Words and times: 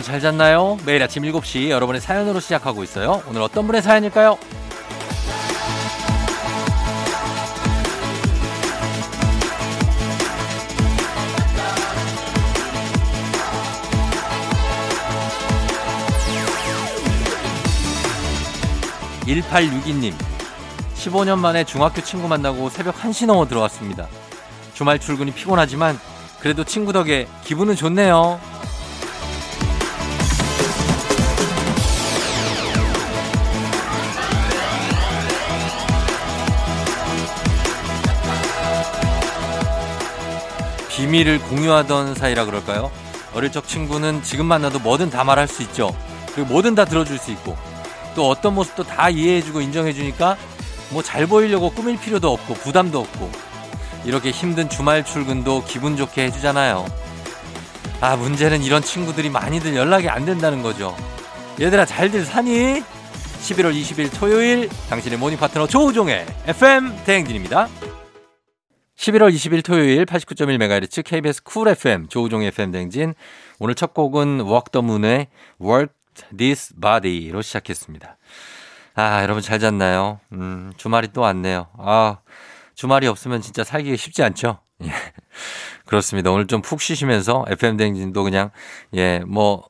여러분 0.00 0.02
잘 0.02 0.20
잤나요? 0.20 0.78
매일 0.86 1.02
아침 1.02 1.24
7시 1.24 1.68
여러분의 1.68 2.00
사연으로 2.00 2.40
시작하고 2.40 2.82
있어요. 2.82 3.22
오늘 3.28 3.42
어떤 3.42 3.66
분의 3.66 3.82
사연일까요? 3.82 4.38
1862님 19.26 20.14
15년 20.94 21.38
만에 21.38 21.64
중학교 21.64 22.00
친구 22.02 22.26
만나고 22.26 22.70
새벽 22.70 22.96
1시 22.96 23.26
넘어 23.26 23.46
들어왔습니다. 23.46 24.08
주말 24.72 24.98
출근이 24.98 25.32
피곤하지만 25.32 25.98
그래도 26.40 26.64
친구 26.64 26.92
덕에 26.94 27.28
기분은 27.44 27.76
좋네요. 27.76 28.40
비밀을 41.00 41.38
공유하던 41.38 42.14
사이라 42.14 42.44
그럴까요? 42.44 42.90
어릴 43.32 43.50
적 43.50 43.66
친구는 43.66 44.22
지금 44.22 44.44
만나도 44.44 44.80
뭐든 44.80 45.08
다 45.08 45.24
말할 45.24 45.48
수 45.48 45.62
있죠. 45.62 45.96
그리고 46.34 46.50
뭐든 46.52 46.74
다 46.74 46.84
들어줄 46.84 47.16
수 47.16 47.30
있고 47.30 47.56
또 48.14 48.28
어떤 48.28 48.54
모습도 48.54 48.84
다 48.84 49.08
이해해주고 49.08 49.62
인정해주니까 49.62 50.36
뭐 50.90 51.02
잘 51.02 51.26
보이려고 51.26 51.70
꾸밀 51.70 51.98
필요도 51.98 52.30
없고 52.30 52.52
부담도 52.54 53.00
없고 53.00 53.30
이렇게 54.04 54.30
힘든 54.30 54.68
주말 54.68 55.02
출근도 55.02 55.64
기분 55.66 55.96
좋게 55.96 56.24
해주잖아요. 56.24 56.84
아 58.02 58.16
문제는 58.16 58.62
이런 58.62 58.82
친구들이 58.82 59.30
많이들 59.30 59.74
연락이 59.74 60.06
안 60.10 60.26
된다는 60.26 60.62
거죠. 60.62 60.94
얘들아 61.58 61.86
잘들 61.86 62.26
사니? 62.26 62.82
11월 63.42 63.74
20일 63.74 64.10
토요일 64.18 64.68
당신의 64.90 65.18
모닝 65.18 65.38
파트너 65.38 65.66
조우종의 65.66 66.26
FM 66.46 67.04
대행진입니다. 67.06 67.68
11월 69.00 69.32
20일 69.32 69.64
토요일 69.64 70.04
89.1MHz 70.04 71.02
KBS 71.02 71.42
Cool 71.42 71.68
FM 71.68 72.08
조우종의 72.08 72.48
FM 72.48 72.70
대행진 72.70 73.14
오늘 73.58 73.74
첫 73.74 73.94
곡은 73.94 74.42
Walk 74.42 74.72
the 74.72 74.84
Moon의 74.84 75.28
Work 75.58 75.94
This 76.36 76.74
Body로 76.78 77.40
시작했습니다. 77.40 78.18
아 78.96 79.22
여러분 79.22 79.42
잘 79.42 79.58
잤나요? 79.58 80.20
음 80.32 80.74
주말이 80.76 81.08
또 81.14 81.22
왔네요. 81.22 81.68
아 81.78 82.18
주말이 82.74 83.06
없으면 83.06 83.40
진짜 83.40 83.64
살기가 83.64 83.96
쉽지 83.96 84.22
않죠? 84.22 84.60
예. 84.84 84.90
그렇습니다. 85.86 86.30
오늘 86.30 86.46
좀 86.46 86.60
푹 86.60 86.82
쉬시면서 86.82 87.46
FM 87.48 87.78
댕진도 87.78 88.22
그냥 88.22 88.50
예, 88.94 89.20
뭐 89.26 89.64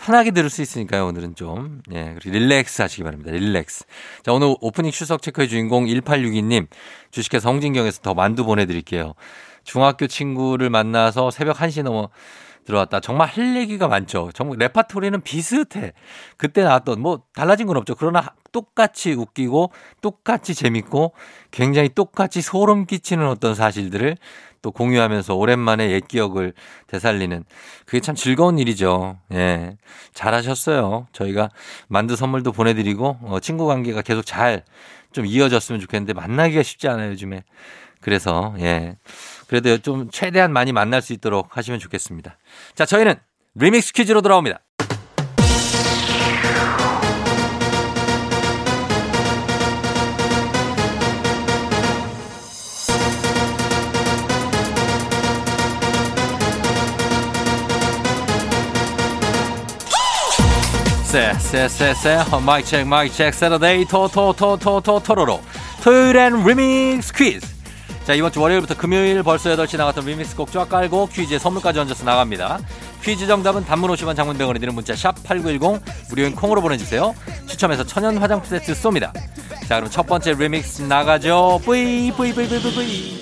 편하게 0.00 0.30
들을 0.30 0.48
수 0.48 0.62
있으니까요. 0.62 1.06
오늘은 1.06 1.34
좀 1.34 1.82
예, 1.92 2.14
그리고 2.18 2.38
릴렉스 2.38 2.80
하시기 2.82 3.02
바랍니다. 3.02 3.30
릴렉스. 3.32 3.84
자, 4.22 4.32
오늘 4.32 4.56
오프닝 4.60 4.90
추석 4.90 5.20
체크의 5.20 5.48
주인공 5.48 5.84
1862님 5.84 6.66
주식회사 7.10 7.42
성진경에서 7.42 8.00
더 8.00 8.14
만두 8.14 8.44
보내 8.44 8.64
드릴게요. 8.64 9.14
중학교 9.62 10.06
친구를 10.06 10.70
만나서 10.70 11.30
새벽 11.30 11.58
1시 11.58 11.82
넘어 11.82 12.08
들어왔다. 12.64 13.00
정말 13.00 13.28
할 13.28 13.56
얘기가 13.56 13.88
많죠. 13.88 14.30
정말 14.32 14.58
레파토리는 14.58 15.20
비슷해. 15.22 15.92
그때 16.36 16.62
나왔던 16.62 17.00
뭐 17.00 17.22
달라진 17.34 17.66
건 17.66 17.76
없죠. 17.76 17.94
그러나 17.94 18.34
똑같이 18.52 19.12
웃기고 19.12 19.72
똑같이 20.00 20.54
재밌고 20.54 21.12
굉장히 21.50 21.88
똑같이 21.88 22.42
소름 22.42 22.86
끼치는 22.86 23.26
어떤 23.26 23.54
사실들을 23.54 24.16
또 24.62 24.70
공유하면서 24.70 25.34
오랜만에 25.34 25.90
옛 25.90 26.06
기억을 26.06 26.52
되살리는 26.86 27.44
그게 27.86 28.00
참 28.00 28.14
즐거운 28.14 28.58
일이죠. 28.58 29.18
예. 29.32 29.76
잘하셨어요. 30.14 31.08
저희가 31.12 31.50
만두 31.88 32.16
선물도 32.16 32.52
보내드리고 32.52 33.18
어, 33.22 33.40
친구 33.40 33.66
관계가 33.66 34.02
계속 34.02 34.24
잘 34.24 34.64
좀 35.12 35.26
이어졌으면 35.26 35.80
좋겠는데 35.80 36.12
만나기가 36.12 36.62
쉽지 36.62 36.88
않아요, 36.88 37.10
요즘에. 37.10 37.44
그래서, 38.00 38.54
예. 38.60 38.96
그래도 39.48 39.76
좀 39.78 40.10
최대한 40.10 40.52
많이 40.52 40.72
만날 40.72 41.02
수 41.02 41.12
있도록 41.12 41.56
하시면 41.56 41.80
좋겠습니다. 41.80 42.38
자, 42.74 42.86
저희는 42.86 43.14
리믹스 43.54 43.92
퀴즈로 43.92 44.22
돌아옵니다. 44.22 44.60
쎄쎄쎄쎄 61.10 62.18
마이크 62.46 62.68
체크 62.68 62.88
마이크 62.88 63.12
체크. 63.16 63.36
Saturday 63.36 63.84
토토토토토 63.86 65.00
토로로. 65.02 65.40
토요일엔 65.82 66.44
리믹스 66.44 67.12
퀴즈 67.12 67.44
자 68.04 68.14
이번 68.14 68.30
주 68.30 68.40
월요일부터 68.40 68.76
금요일 68.76 69.24
벌써 69.24 69.50
8시 69.56 69.76
나갔던 69.76 70.04
리믹스 70.04 70.36
곡 70.36 70.52
쫙 70.52 70.68
깔고 70.68 71.08
퀴즈에 71.08 71.40
선물까지 71.40 71.80
얹어서 71.80 72.04
나갑니다. 72.04 72.60
퀴즈 73.02 73.26
정답은 73.26 73.64
단문 73.64 73.90
50원 73.90 74.14
장문 74.14 74.35
100원에 74.35 74.60
드는 74.60 74.72
문자 74.72 74.94
샵 74.94 75.20
8910 75.24 75.82
무료인 76.10 76.36
콩으로 76.36 76.60
보내주세요. 76.60 77.12
추첨해서 77.48 77.84
천연 77.84 78.16
화장품 78.18 78.48
세트 78.48 78.72
쏩니다. 78.74 79.12
자 79.66 79.76
그럼 79.76 79.90
첫 79.90 80.06
번째 80.06 80.34
리믹스 80.34 80.82
나가죠. 80.82 81.60
뿌이 81.64 82.12
뿌이 82.16 82.32
뿌이 82.32 82.46
뿌이 82.46 82.60
뿌이 82.60 83.20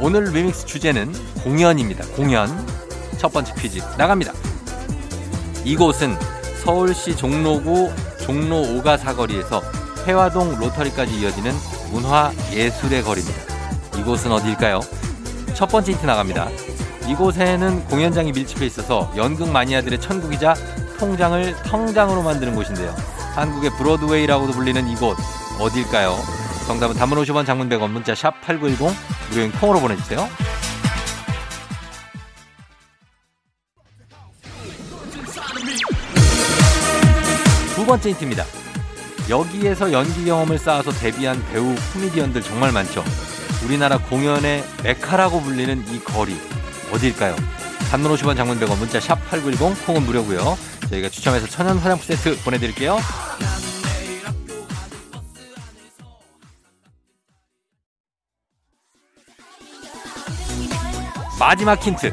오늘 0.00 0.24
리믹스 0.32 0.64
주제는 0.64 1.12
공연입니다. 1.44 2.06
공연. 2.16 2.48
첫 3.18 3.30
번째 3.30 3.52
퀴즈 3.58 3.80
나갑니다 3.98 4.32
이곳은 5.64 6.16
서울시 6.62 7.16
종로구 7.16 7.92
종로 8.22 8.56
5가 8.62 8.98
사거리에서 8.98 9.62
혜화동 10.06 10.58
로터리까지 10.58 11.20
이어지는 11.20 11.52
문화 11.92 12.32
예술의 12.52 13.02
거리입니다. 13.02 13.38
이곳은 13.98 14.32
어디일까요? 14.32 14.80
첫 15.54 15.66
번째 15.66 15.92
힌트 15.92 16.06
나갑니다. 16.06 16.48
이곳에는 17.08 17.84
공연장이 17.86 18.32
밀집해 18.32 18.66
있어서 18.66 19.10
연극 19.16 19.50
마니아들의 19.50 20.00
천국이자 20.00 20.54
통장을 20.98 21.54
텅장으로 21.64 22.22
만드는 22.22 22.54
곳인데요. 22.54 22.94
한국의 23.34 23.70
브로드웨이라고도 23.78 24.52
불리는 24.52 24.88
이곳 24.88 25.16
어디일까요? 25.58 26.16
정답은 26.66 26.96
단문 26.96 27.22
50원 27.22 27.46
장문 27.46 27.68
100원 27.68 27.90
문자 27.90 28.14
샵 28.14 28.40
8910 28.42 28.94
무료인 29.30 29.52
콩으로 29.52 29.80
보내주세요. 29.80 30.28
번째 37.88 38.10
힌트입니다. 38.10 38.44
여기에서 39.28 39.90
연기 39.92 40.24
경험을 40.24 40.58
쌓아서 40.58 40.92
데뷔한 40.92 41.44
배우 41.50 41.74
코미디언들 41.92 42.42
정말 42.42 42.70
많죠. 42.70 43.02
우리나라 43.64 43.98
공연의 43.98 44.64
메카라고 44.84 45.40
불리는 45.40 45.84
이 45.88 45.98
거리 46.04 46.36
어디일까요? 46.92 47.34
단문 47.90 48.14
50원 48.14 48.36
장문 48.36 48.60
100원 48.60 48.78
문자 48.78 49.00
샵 49.00 49.18
8910 49.30 49.86
콩은 49.86 50.02
무료고요. 50.02 50.56
저희가 50.90 51.08
추첨해서 51.08 51.46
천연 51.46 51.78
화장품 51.78 52.06
세트 52.06 52.42
보내드릴게요. 52.44 52.98
마지막 61.38 61.82
힌트. 61.82 62.12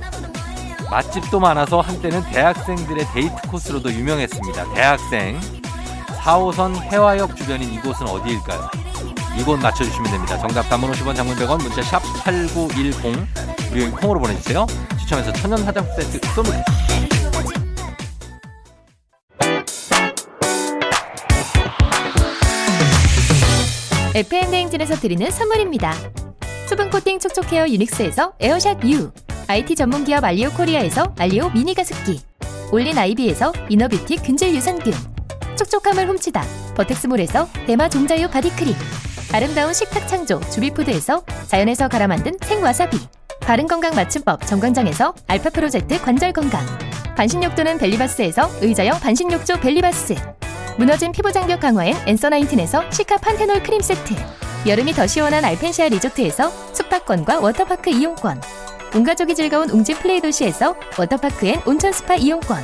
맛집도 0.89 1.39
많아서 1.39 1.81
한때는 1.81 2.24
대학생들의 2.31 3.06
데이트 3.13 3.36
코스로도 3.50 3.92
유명했습니다. 3.92 4.74
대학생. 4.74 5.39
4호선 6.25 6.75
해화역 6.92 7.36
주변인 7.36 7.72
이곳은 7.72 8.07
어디일까요? 8.07 8.68
이곳 9.39 9.60
맞춰주시면 9.60 10.12
됩니다. 10.12 10.39
정답 10.39 10.63
단문 10.63 10.92
50원 10.92 11.16
장문 11.16 11.36
100원 11.36 11.62
문자 11.62 11.83
샵 11.83 12.01
8910 12.24 13.27
우리 13.72 13.88
콩으로 13.92 14.19
보내주세요. 14.19 14.66
추첨해서 15.00 15.31
천연 15.33 15.62
화장품 15.63 15.94
세트 16.01 16.19
쏩니다. 16.22 16.63
FM 24.16 24.50
대행진에서 24.50 24.95
드리는 24.95 25.30
선물입니다. 25.30 25.94
수분 26.68 26.89
코팅 26.89 27.19
촉촉 27.19 27.51
헤어 27.51 27.68
유닉스에서 27.68 28.33
에어샷 28.39 28.83
U 28.86 29.12
IT 29.48 29.75
전문 29.75 30.04
기업 30.04 30.24
알리오 30.24 30.50
코리아에서 30.51 31.13
알리오 31.19 31.51
미니 31.51 31.75
가습기 31.75 32.19
올린 32.72 32.98
아이비에서 32.98 33.54
이너뷰티 33.69 34.16
균질 34.24 34.56
유산균 34.56 35.14
촉촉함을 35.56 36.07
훔치다. 36.07 36.44
버텍스몰에서 36.75 37.48
대마 37.66 37.90
종자유 37.90 38.30
바디크림. 38.30 38.75
아름다운 39.34 39.74
식탁 39.74 40.07
창조 40.07 40.40
주비푸드에서 40.50 41.24
자연에서 41.48 41.88
갈아 41.88 42.07
만든 42.07 42.38
생와사비. 42.42 42.98
바른건강 43.42 43.96
맞춤법 43.96 44.46
정관장에서 44.46 45.13
알파 45.28 45.50
프로젝트 45.50 46.02
관절건강. 46.02 46.66
반신욕조는 47.16 47.78
벨리바스에서 47.78 48.50
의자형 48.62 49.00
반신욕조 49.00 49.60
벨리바스. 49.60 50.16
무너진 50.78 51.12
피부 51.12 51.31
장벽 51.31 51.60
강화엔 51.62 51.96
Answer 52.06 52.30
Nineteen에서 52.30 52.89
시카 52.92 53.18
판테놀 53.18 53.63
크림 53.63 53.81
세트. 53.81 54.13
여름이 54.68 54.94
더 54.94 55.08
시원한 55.08 55.46
알펜시아 55.46 55.90
리조트에서 55.90 56.50
숙박권과 56.74 57.40
워터파크 57.40 57.90
이용권. 57.90 58.42
온가족이 58.96 59.36
즐거운 59.36 59.69
웅진 59.69 59.98
플레이 59.98 60.22
도시에서 60.22 60.75
워터파크 60.98 61.46
and 61.48 61.62
온천 61.66 61.92
스파 61.92 62.16
이용권 62.16 62.63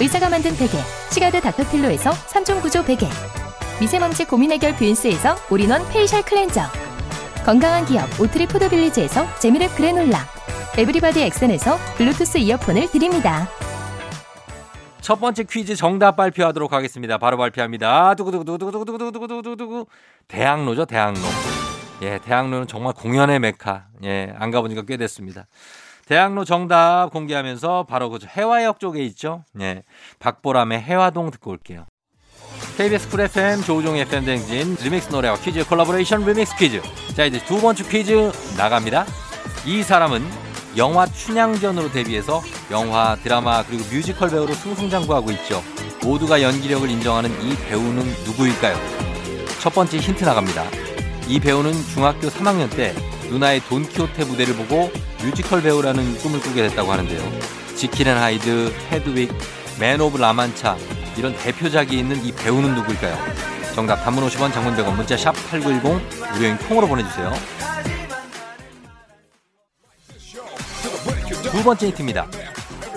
의사가 0.00 0.28
만든 0.28 0.56
베개 0.56 0.76
시가드 1.10 1.40
닥터필로에서 1.40 2.10
3종 2.10 2.60
구조 2.62 2.84
베개 2.84 3.08
미세먼지 3.80 4.24
고민 4.24 4.50
해결 4.50 4.74
뷰인스에서 4.74 5.36
올인원 5.50 5.88
페이셜 5.88 6.22
클렌저 6.22 6.62
건강한 7.44 7.84
기업 7.84 8.08
오트리 8.20 8.46
푸드빌리지에서 8.46 9.26
재미랩 9.34 9.76
그래놀라 9.76 10.18
에브리바디 10.76 11.22
엑센에서 11.22 11.76
블루투스 11.96 12.38
이어폰을 12.38 12.90
드립니다. 12.90 13.48
첫 15.00 15.20
번째 15.20 15.44
퀴즈 15.44 15.76
정답 15.76 16.16
발표하도록 16.16 16.72
하겠습니다. 16.72 17.18
바로 17.18 17.36
발표합니다. 17.36 18.14
두구두구두구두구두구두구두구두구두구 18.14 19.86
대학로죠, 20.26 20.86
대학로. 20.86 21.20
예, 22.02 22.18
대학로는 22.24 22.66
정말 22.66 22.94
공연의 22.94 23.38
메카. 23.38 23.86
예, 24.02 24.32
안 24.38 24.50
가보니까 24.50 24.82
꽤 24.82 24.96
됐습니다. 24.96 25.46
대학로 26.06 26.44
정답 26.44 27.10
공개하면서 27.12 27.86
바로 27.88 28.10
그 28.10 28.18
혜화역 28.24 28.78
쪽에 28.78 29.02
있죠. 29.06 29.44
예, 29.60 29.82
박보람의 30.18 30.80
혜화동 30.82 31.30
듣고 31.30 31.50
올게요. 31.50 31.86
KBS 32.76 33.08
쿨 33.08 33.20
FM 33.22 33.62
조우종 33.62 33.96
FM 33.96 34.24
댕진 34.24 34.76
리믹스 34.82 35.10
노래와 35.10 35.36
퀴즈 35.36 35.66
콜라보레이션 35.66 36.24
리믹스 36.24 36.56
퀴즈. 36.56 36.82
자 37.14 37.24
이제 37.24 37.42
두 37.44 37.60
번째 37.60 37.84
퀴즈 37.84 38.32
나갑니다. 38.56 39.06
이 39.64 39.82
사람은 39.82 40.22
영화 40.76 41.06
춘향전으로 41.06 41.92
데뷔해서 41.92 42.42
영화, 42.70 43.16
드라마 43.22 43.62
그리고 43.64 43.84
뮤지컬 43.84 44.30
배우로 44.30 44.52
승승장구하고 44.52 45.30
있죠. 45.32 45.62
모두가 46.02 46.42
연기력을 46.42 46.90
인정하는 46.90 47.30
이 47.42 47.56
배우는 47.56 48.04
누구일까요? 48.24 48.76
첫 49.60 49.72
번째 49.72 49.96
힌트 49.98 50.24
나갑니다. 50.24 50.64
이 51.28 51.40
배우는 51.40 51.72
중학교 51.94 52.28
3학년 52.28 52.68
때 52.74 52.92
누나의 53.30 53.60
돈키호테 53.60 54.24
무대를 54.24 54.54
보고 54.56 54.90
뮤지컬 55.24 55.62
배우라는 55.62 56.18
꿈을 56.18 56.38
꾸게 56.40 56.68
됐다고 56.68 56.92
하는데요. 56.92 57.22
지킬 57.76 58.01
앤 58.01 58.16
하이드, 58.18 58.74
헤드윅, 58.90 59.30
맨 59.80 60.00
오브 60.00 60.18
라만차 60.18 60.76
이런 61.16 61.34
대표작이 61.36 61.98
있는 61.98 62.22
이 62.24 62.32
배우는 62.32 62.74
누구일까요? 62.74 63.16
정답 63.74 63.96
단문 64.04 64.26
50원 64.28 64.52
장문 64.52 64.76
100원 64.76 64.94
문자 64.94 65.16
샵 65.16 65.32
8910 65.50 66.32
무료인 66.32 66.58
콩으로 66.58 66.86
보내주세요. 66.86 67.32
두 71.50 71.62
번째 71.62 71.86
힌트입니다. 71.86 72.26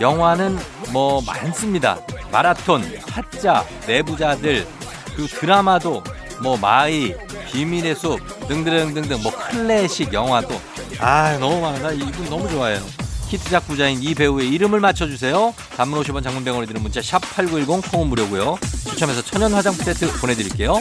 영화는 0.02 0.58
뭐 0.92 1.22
많습니다. 1.22 1.98
말아톤, 2.32 2.84
타짜, 3.08 3.66
내부자들, 3.88 4.68
그 5.16 5.28
드라마도 5.28 6.04
뭐 6.42 6.58
마이, 6.58 7.14
비밀의 7.52 7.96
숲 7.96 8.20
등등등등 8.48 9.22
뭐 9.24 9.32
클래식 9.32 10.14
영화도 10.14 10.60
아 11.00 11.38
너무 11.40 11.62
많아. 11.62 11.92
이분 11.92 12.30
너무 12.30 12.50
좋아해요. 12.50 12.80
히트작 13.28 13.68
부자인 13.68 14.02
이 14.02 14.16
배우의 14.16 14.50
이름을 14.50 14.80
맞춰주세요. 14.80 15.54
단문 15.76 16.02
50원 16.02 16.24
장문 16.24 16.45
100원 16.45 16.66
드는 16.66 16.82
문자 16.82 17.02
샵 17.02 17.20
8910 17.36 17.92
콩은 17.92 18.08
무료고요. 18.08 18.58
추첨해서 18.90 19.22
천연 19.22 19.54
화장품 19.54 19.84
세트 19.84 20.20
보내드릴게요. 20.20 20.80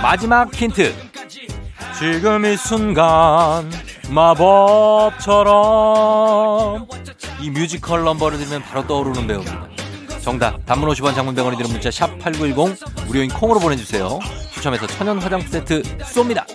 마지막 0.00 0.52
힌트. 0.54 0.94
지금 1.98 2.44
이 2.46 2.56
순간 2.56 3.70
마법처럼 4.08 5.54
이 7.40 7.50
뮤지컬 7.50 8.02
넘버를 8.04 8.38
들으면 8.38 8.62
바로 8.62 8.86
떠오르는 8.86 9.26
배우입니다. 9.26 9.73
정답 10.24 10.64
단문 10.64 10.88
50원 10.88 11.14
장문 11.14 11.34
100원 11.34 11.54
드는 11.58 11.70
문자 11.70 11.90
샵 11.90 12.18
8910 12.18 13.06
무료인 13.06 13.28
콩으로 13.28 13.60
보내주세요. 13.60 14.18
추첨해서 14.54 14.86
천연 14.86 15.18
화장품 15.18 15.46
세트 15.50 15.82
쏩니다. 15.98 16.46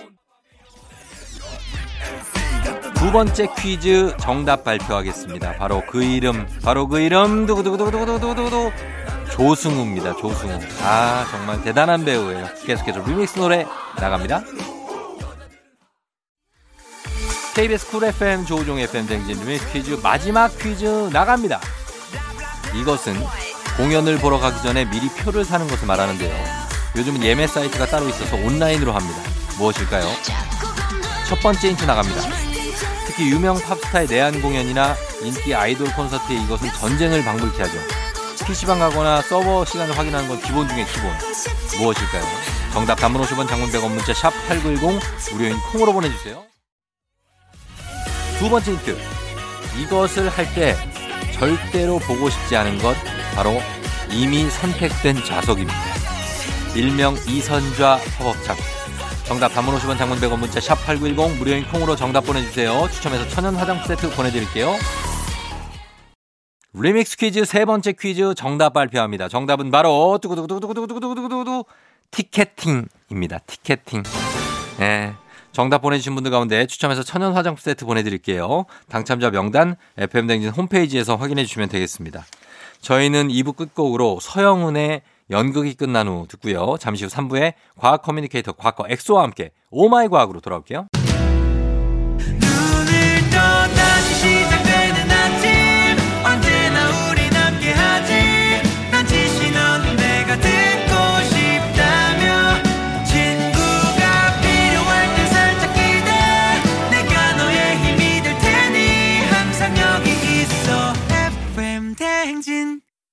두 2.96 3.12
번째 3.12 3.46
퀴즈 3.56 4.16
정답 4.20 4.64
발표하겠습니다. 4.64 5.54
바로 5.54 5.84
그 5.88 6.02
이름, 6.02 6.48
바로 6.64 6.88
그 6.88 6.98
이름, 6.98 7.46
두구두구두구두구두구두구 7.46 8.72
조승우입니다. 9.30 10.16
조승우. 10.16 10.58
아, 10.82 11.24
정말 11.30 11.62
대단한 11.62 12.04
배우예요. 12.04 12.46
계속해서 12.66 13.06
리믹스 13.06 13.38
노래 13.38 13.66
나갑니다. 14.00 14.42
KBS 17.54 17.90
쿨 17.90 18.04
FM 18.04 18.46
조우종 18.46 18.80
FM 18.80 19.06
댕진 19.06 19.38
리믹스 19.40 19.72
퀴즈 19.72 20.00
마지막 20.02 20.48
퀴즈 20.58 21.08
나갑니다. 21.12 21.60
이것은 22.74 23.14
공연을 23.80 24.18
보러 24.18 24.38
가기 24.38 24.62
전에 24.62 24.84
미리 24.84 25.08
표를 25.08 25.42
사는 25.42 25.66
것을 25.66 25.86
말하는데요. 25.86 26.30
요즘은 26.96 27.22
예매 27.22 27.46
사이트가 27.46 27.86
따로 27.86 28.10
있어서 28.10 28.36
온라인으로 28.36 28.92
합니다. 28.92 29.22
무엇일까요? 29.56 30.04
첫 31.26 31.40
번째 31.40 31.70
힌트 31.70 31.84
나갑니다. 31.86 32.20
특히 33.06 33.30
유명 33.30 33.58
팝스타의 33.58 34.06
내한 34.06 34.42
공연이나 34.42 34.94
인기 35.22 35.54
아이돌 35.54 35.90
콘서트에 35.94 36.36
이것은 36.42 36.70
전쟁을 36.74 37.24
방불케 37.24 37.62
하죠. 37.62 37.78
PC방 38.46 38.80
가거나 38.80 39.22
서버 39.22 39.64
시간을 39.64 39.96
확인하는 39.96 40.28
건 40.28 40.42
기본 40.42 40.68
중에 40.68 40.84
기본. 40.84 41.10
무엇일까요? 41.78 42.24
정답 42.74 42.96
단문 42.96 43.22
50원 43.22 43.48
장문 43.48 43.70
100원 43.70 43.88
문자 43.88 44.12
샵 44.12 44.30
8910 44.46 45.00
무료인 45.32 45.56
콩으로 45.72 45.94
보내주세요. 45.94 46.44
두 48.38 48.50
번째 48.50 48.72
힌트. 48.72 48.98
이것을 49.80 50.28
할 50.28 50.54
때 50.54 50.76
절대로 51.32 51.98
보고 52.00 52.28
싶지 52.28 52.54
않은 52.56 52.76
것 52.82 52.94
바로 53.40 53.58
이미 54.12 54.50
선택된 54.50 55.24
좌석입니다. 55.24 55.78
일명 56.76 57.14
이선좌 57.26 57.96
허벅착. 58.18 58.58
정답 59.24 59.48
단문 59.48 59.74
50원 59.76 59.96
장문 59.96 60.18
100원 60.18 60.38
문자 60.38 60.60
샵 60.60 60.74
8910 60.84 61.38
무료인 61.38 61.64
콩으로 61.64 61.96
정답 61.96 62.26
보내주세요. 62.26 62.86
추첨해서 62.92 63.26
천연 63.30 63.54
화장품 63.54 63.86
세트 63.86 64.14
보내드릴게요. 64.14 64.74
리믹스 66.74 67.16
퀴즈 67.16 67.46
세 67.46 67.64
번째 67.64 67.94
퀴즈 67.98 68.34
정답 68.34 68.74
발표합니다. 68.74 69.28
정답은 69.28 69.70
바로 69.70 70.18
두구두구두구두구두구두구두구 70.20 71.64
티켓팅입니다. 72.10 73.38
티켓팅. 73.46 74.02
네. 74.80 75.14
정답 75.52 75.80
보내주신 75.80 76.14
분들 76.14 76.30
가운데 76.30 76.66
추첨해서 76.66 77.02
천연 77.02 77.32
화장품 77.32 77.62
세트 77.62 77.86
보내드릴게요. 77.86 78.66
당첨자 78.90 79.30
명단 79.30 79.76
FM댕진 79.96 80.50
홈페이지에서 80.50 81.16
확인해 81.16 81.46
주시면 81.46 81.70
되겠습니다. 81.70 82.26
저희는 82.80 83.28
2부 83.28 83.56
끝곡으로 83.56 84.18
서영은의 84.20 85.02
연극이 85.30 85.74
끝난 85.74 86.08
후 86.08 86.26
듣고요. 86.28 86.76
잠시 86.78 87.04
후 87.04 87.10
3부에 87.10 87.54
과학 87.78 88.02
커뮤니케이터 88.02 88.52
과커 88.52 88.84
엑소와 88.88 89.22
함께 89.22 89.52
오마이 89.70 90.08
과학으로 90.08 90.40
돌아올게요. 90.40 90.88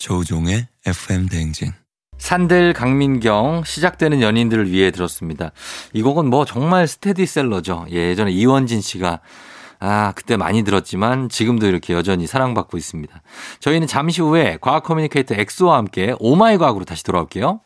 조우종의 0.08 0.68
FM 0.86 1.28
대행진. 1.28 1.74
산들 2.18 2.72
강민경 2.72 3.64
시작되는 3.66 4.22
연인들을 4.22 4.72
위해 4.72 4.90
들었습니다. 4.90 5.52
이 5.92 6.02
곡은 6.02 6.30
뭐 6.30 6.46
정말 6.46 6.88
스테디셀러죠. 6.88 7.88
예, 7.92 8.08
예전에 8.08 8.32
이원진 8.32 8.80
씨가 8.80 9.20
아, 9.80 10.14
그때 10.16 10.38
많이 10.38 10.64
들었지만 10.64 11.28
지금도 11.28 11.68
이렇게 11.68 11.94
여전히 11.94 12.26
사랑받고 12.26 12.78
있습니다. 12.78 13.22
저희는 13.60 13.86
잠시 13.88 14.22
후에 14.22 14.58
과학 14.62 14.84
커뮤니케이터 14.84 15.36
엑소와 15.36 15.76
함께 15.76 16.16
오마이 16.20 16.58
과학으로 16.58 16.86
다시 16.86 17.04
돌아올게요. 17.04 17.60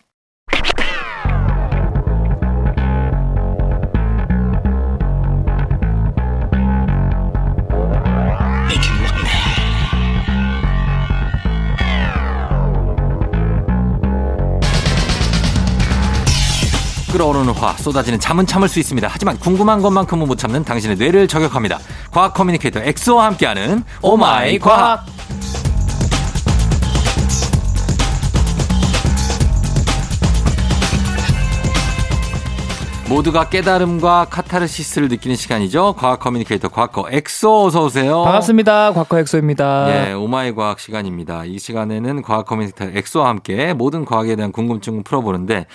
끓어오르는 17.12 17.54
화, 17.54 17.74
쏟아지는 17.74 18.20
잠은 18.20 18.46
참을 18.46 18.70
수 18.70 18.80
있습니다. 18.80 19.08
하지만 19.12 19.38
궁금한 19.38 19.82
것만큼은 19.82 20.28
못 20.28 20.38
참는 20.38 20.64
당신의 20.64 20.98
뇌를 20.98 21.28
저격합니다. 21.28 21.80
과학 22.12 22.34
커뮤니케이터 22.34 22.80
엑소와 22.80 23.26
함께하는 23.26 23.84
오마이 24.02 24.58
과학. 24.60 25.06
모두가 33.10 33.50
깨달음과 33.50 34.28
카타르시스를 34.30 35.10
느끼는 35.10 35.36
시간이죠. 35.36 35.96
과학 35.98 36.22
커뮤니케이터 36.22 36.70
과커 36.70 37.08
엑소 37.12 37.66
어서 37.66 37.84
오세요. 37.84 38.24
반갑습니다. 38.24 38.94
과커 38.94 39.20
엑소입니다. 39.20 40.10
예, 40.10 40.14
오마이 40.14 40.56
과학 40.56 40.80
시간입니다. 40.80 41.44
이 41.44 41.60
시간에는 41.60 42.22
과학 42.22 42.46
커뮤니케이터 42.46 42.98
엑소와 42.98 43.28
함께 43.28 43.74
모든 43.74 44.06
과학에 44.06 44.38
대한 44.38 44.54
궁금증을 44.54 45.04
풀어보는데 45.04 45.66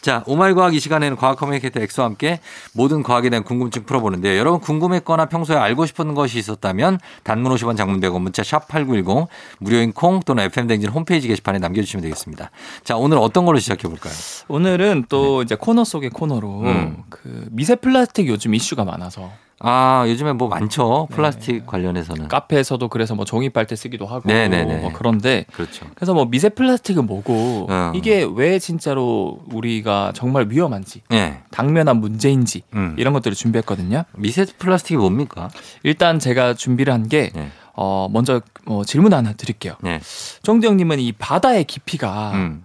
자, 0.00 0.22
오마이 0.26 0.54
과학 0.54 0.74
이 0.74 0.80
시간에는 0.80 1.16
과학 1.16 1.36
커뮤니케이터 1.38 1.80
엑소와 1.80 2.06
함께 2.06 2.40
모든 2.72 3.02
과학에 3.02 3.30
대한 3.30 3.42
궁금증 3.42 3.84
풀어보는데요. 3.84 4.38
여러분 4.38 4.60
궁금했거나 4.60 5.26
평소에 5.26 5.56
알고 5.56 5.86
싶은 5.86 6.14
것이 6.14 6.38
있었다면 6.38 7.00
단문 7.24 7.52
50원 7.54 7.76
장문 7.76 8.00
100원 8.00 8.20
문자 8.20 8.42
샵 8.44 8.68
8910 8.68 9.28
무료인 9.58 9.92
콩 9.92 10.20
또는 10.20 10.44
FM댕진 10.44 10.90
홈페이지 10.90 11.26
게시판에 11.26 11.58
남겨주시면 11.58 12.02
되겠습니다. 12.02 12.50
자, 12.84 12.96
오늘 12.96 13.18
어떤 13.18 13.44
걸로 13.44 13.58
시작해 13.58 13.88
볼까요? 13.88 14.14
오늘은 14.46 15.06
또 15.08 15.42
이제 15.42 15.56
코너 15.56 15.84
속의 15.84 16.10
코너로 16.10 16.62
네. 16.62 16.70
음. 16.70 17.02
그 17.10 17.46
미세 17.50 17.74
플라스틱 17.74 18.28
요즘 18.28 18.54
이슈가 18.54 18.84
많아서 18.84 19.30
아, 19.60 20.04
요즘에 20.06 20.32
뭐 20.34 20.48
많죠. 20.48 21.08
네. 21.10 21.16
플라스틱 21.16 21.66
관련해서는. 21.66 22.28
카페에서도 22.28 22.86
그래서 22.88 23.14
뭐 23.14 23.24
종이 23.24 23.48
빨대 23.50 23.74
쓰기도 23.74 24.06
하고 24.06 24.28
네네네. 24.28 24.76
뭐 24.78 24.92
그런데 24.92 25.44
그렇죠. 25.52 25.86
그래서 25.94 26.14
뭐 26.14 26.26
미세 26.26 26.48
플라스틱은 26.48 27.06
뭐고 27.06 27.66
어. 27.68 27.92
이게 27.94 28.26
왜 28.34 28.58
진짜로 28.58 29.40
우리가 29.52 30.12
정말 30.14 30.46
위험한지 30.48 31.02
예. 31.12 31.40
당면한 31.50 31.96
문제인지 32.00 32.62
음. 32.74 32.94
이런 32.98 33.12
것들을 33.12 33.34
준비했거든요. 33.34 34.04
미세 34.16 34.44
플라스틱이 34.44 34.98
뭡니까? 35.00 35.48
일단 35.82 36.18
제가 36.18 36.54
준비를 36.54 36.92
한게 36.92 37.30
예. 37.36 37.48
어, 37.74 38.08
먼저 38.10 38.40
어, 38.66 38.84
질문 38.84 39.12
하나 39.12 39.32
드릴게요. 39.32 39.74
예. 39.86 40.00
정대 40.42 40.68
형님은 40.68 41.00
이 41.00 41.12
바다의 41.12 41.64
깊이가 41.64 42.32
음. 42.34 42.64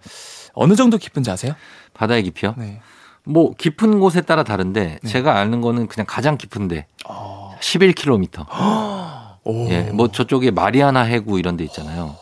어느 0.53 0.75
정도 0.75 0.97
깊은지 0.97 1.31
아세요? 1.31 1.53
바다의 1.93 2.23
깊이요? 2.23 2.55
네. 2.57 2.81
뭐 3.25 3.53
깊은 3.57 3.99
곳에 3.99 4.21
따라 4.21 4.43
다른데 4.43 4.99
네. 5.01 5.09
제가 5.09 5.37
아는 5.37 5.61
거는 5.61 5.87
그냥 5.87 6.05
가장 6.07 6.37
깊은데 6.37 6.87
어. 7.07 7.55
11km. 7.59 8.45
오. 9.45 9.69
예. 9.69 9.81
뭐 9.93 10.09
저쪽에 10.09 10.51
마리아나 10.51 11.01
해구 11.01 11.39
이런 11.39 11.57
데 11.57 11.63
있잖아요. 11.65 12.15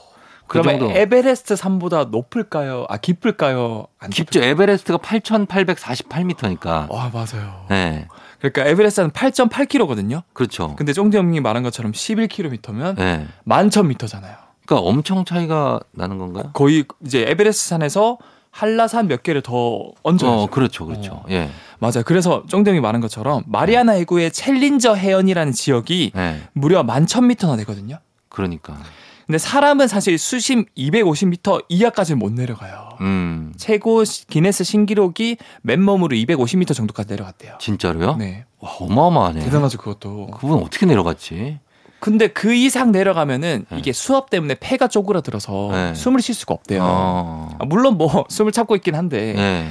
그 0.48 0.62
정도 0.62 0.92
에베레스트 0.92 1.56
산보다 1.56 2.06
높을까요? 2.06 2.86
아 2.90 2.98
깊을까요? 2.98 3.88
안 4.00 4.10
깊죠. 4.10 4.44
에베레스트가 4.44 4.98
8,848m니까. 4.98 6.88
아 6.92 7.10
맞아요. 7.14 7.66
네. 7.70 8.08
그러니까 8.40 8.66
에베레스트는 8.66 9.12
8.8km거든요. 9.12 10.24
그렇죠. 10.34 10.76
근데 10.76 10.92
쫑디 10.92 11.18
형님이 11.18 11.40
말한 11.40 11.64
것처럼 11.64 11.94
11km면 11.94 12.96
네. 12.98 13.28
11,000m잖아요. 13.48 14.36
그러니까 14.66 14.90
엄청 14.90 15.24
차이가 15.24 15.80
나는 15.92 16.18
건가요? 16.18 16.50
거의 16.54 16.84
이제 17.06 17.24
에베레스트 17.30 17.70
산에서 17.70 18.18
한라산 18.52 19.08
몇 19.08 19.24
개를 19.24 19.42
더 19.42 19.92
얹어요. 20.04 20.30
어, 20.32 20.48
그렇죠. 20.48 20.86
그렇죠. 20.86 21.24
예. 21.30 21.50
맞아요. 21.80 22.04
그래서 22.06 22.44
쫑디 22.48 22.72
형이 22.72 22.82
말한 22.82 23.02
것처럼 23.02 23.44
마리아나 23.48 23.94
해구의 23.94 24.32
챌린저 24.32 24.94
해연이라는 24.96 25.54
지역이 25.54 26.12
네. 26.14 26.42
무려 26.54 26.84
11,000m나 26.84 27.58
되거든요. 27.60 27.98
그러니까. 28.30 28.78
근데 29.26 29.38
사람은 29.38 29.88
사실 29.88 30.18
수심 30.18 30.66
250m 30.78 31.64
이하까지는 31.70 32.20
못 32.20 32.34
내려가요. 32.34 32.90
음. 33.00 33.54
최고 33.56 34.04
시- 34.04 34.28
기네스 34.28 34.64
신기록이 34.66 35.38
맨몸으로 35.62 36.16
250m 36.18 36.76
정도까지 36.76 37.10
내려갔대요. 37.10 37.56
진짜로요? 37.60 38.18
네. 38.18 38.44
와, 38.60 38.72
어마어마하네. 38.80 39.40
대단하죠, 39.46 39.78
그것도. 39.78 40.28
그분 40.32 40.60
어떻게 40.62 40.86
내려갔지? 40.86 41.60
근데 42.02 42.28
그 42.28 42.52
이상 42.52 42.92
내려가면은 42.92 43.66
네. 43.70 43.78
이게 43.78 43.94
수압 43.94 44.32
때문에 44.32 44.56
폐가 44.60 44.88
쪼그라들어서 44.88 45.70
네. 45.72 45.94
숨을 45.94 46.20
쉴 46.20 46.34
수가 46.34 46.56
없대요. 46.56 46.82
어. 46.84 47.50
아, 47.60 47.66
물론 47.66 47.96
뭐 48.00 48.26
숨을 48.28 48.52
참고 48.52 48.76
있긴 48.76 48.96
한데 48.96 49.34
네. 49.34 49.70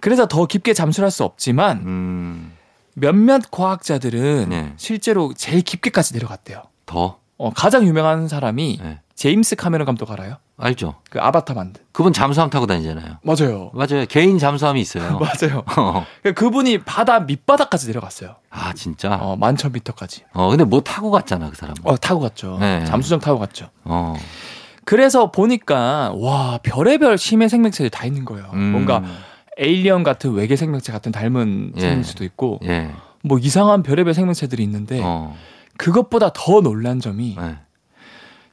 그래서 0.00 0.26
더 0.26 0.46
깊게 0.46 0.74
잠수를 0.74 1.06
할수 1.06 1.22
없지만 1.22 1.78
음. 1.86 2.52
몇몇 2.94 3.52
과학자들은 3.52 4.48
네. 4.48 4.72
실제로 4.76 5.32
제일 5.32 5.62
깊게까지 5.62 6.14
내려갔대요. 6.14 6.60
더. 6.86 7.20
어, 7.36 7.50
가장 7.54 7.86
유명한 7.86 8.26
사람이 8.26 8.80
네. 8.82 9.00
제임스 9.14 9.54
카메론 9.54 9.86
감독 9.86 10.10
알아요? 10.10 10.38
알죠. 10.56 10.94
그 11.10 11.20
아바타 11.20 11.54
만든. 11.54 11.82
그분 11.92 12.12
잠수함 12.12 12.48
타고 12.48 12.66
다니잖아요. 12.66 13.18
맞아요. 13.22 13.70
맞아요. 13.74 14.06
개인 14.08 14.38
잠수함이 14.38 14.80
있어요. 14.80 15.18
맞아요. 15.20 15.64
어. 15.76 16.06
그분이 16.34 16.78
바다 16.84 17.20
밑바닥까지 17.20 17.88
내려갔어요. 17.88 18.36
아, 18.50 18.72
진짜? 18.72 19.14
어. 19.16 19.32
어, 19.32 19.36
만천 19.36 19.72
미터까지. 19.72 20.22
근데 20.32 20.64
뭐 20.64 20.80
타고 20.80 21.10
갔잖아, 21.10 21.50
그 21.50 21.56
사람. 21.56 21.74
어, 21.82 21.96
타고 21.96 22.20
갔죠. 22.20 22.58
네. 22.60 22.84
잠수정 22.84 23.18
타고 23.18 23.38
갔죠. 23.38 23.68
어. 23.84 24.14
그래서 24.84 25.30
보니까 25.30 26.12
와 26.14 26.58
별의별 26.62 27.18
심해 27.18 27.48
생명체들이 27.48 27.90
다 27.90 28.04
있는 28.06 28.24
거예요. 28.24 28.50
음. 28.52 28.72
뭔가 28.72 29.02
에일리언 29.58 30.02
같은 30.02 30.32
외계 30.32 30.56
생명체 30.56 30.92
같은 30.92 31.10
닮은 31.10 31.72
예. 31.76 31.80
생명체도 31.80 32.24
있고 32.24 32.60
예. 32.64 32.90
뭐 33.22 33.38
이상한 33.38 33.82
별의별 33.82 34.14
생명체들이 34.14 34.62
있는데 34.62 35.00
어. 35.02 35.34
그것보다 35.78 36.32
더 36.34 36.60
놀란 36.60 37.00
점이 37.00 37.36
네. 37.40 37.56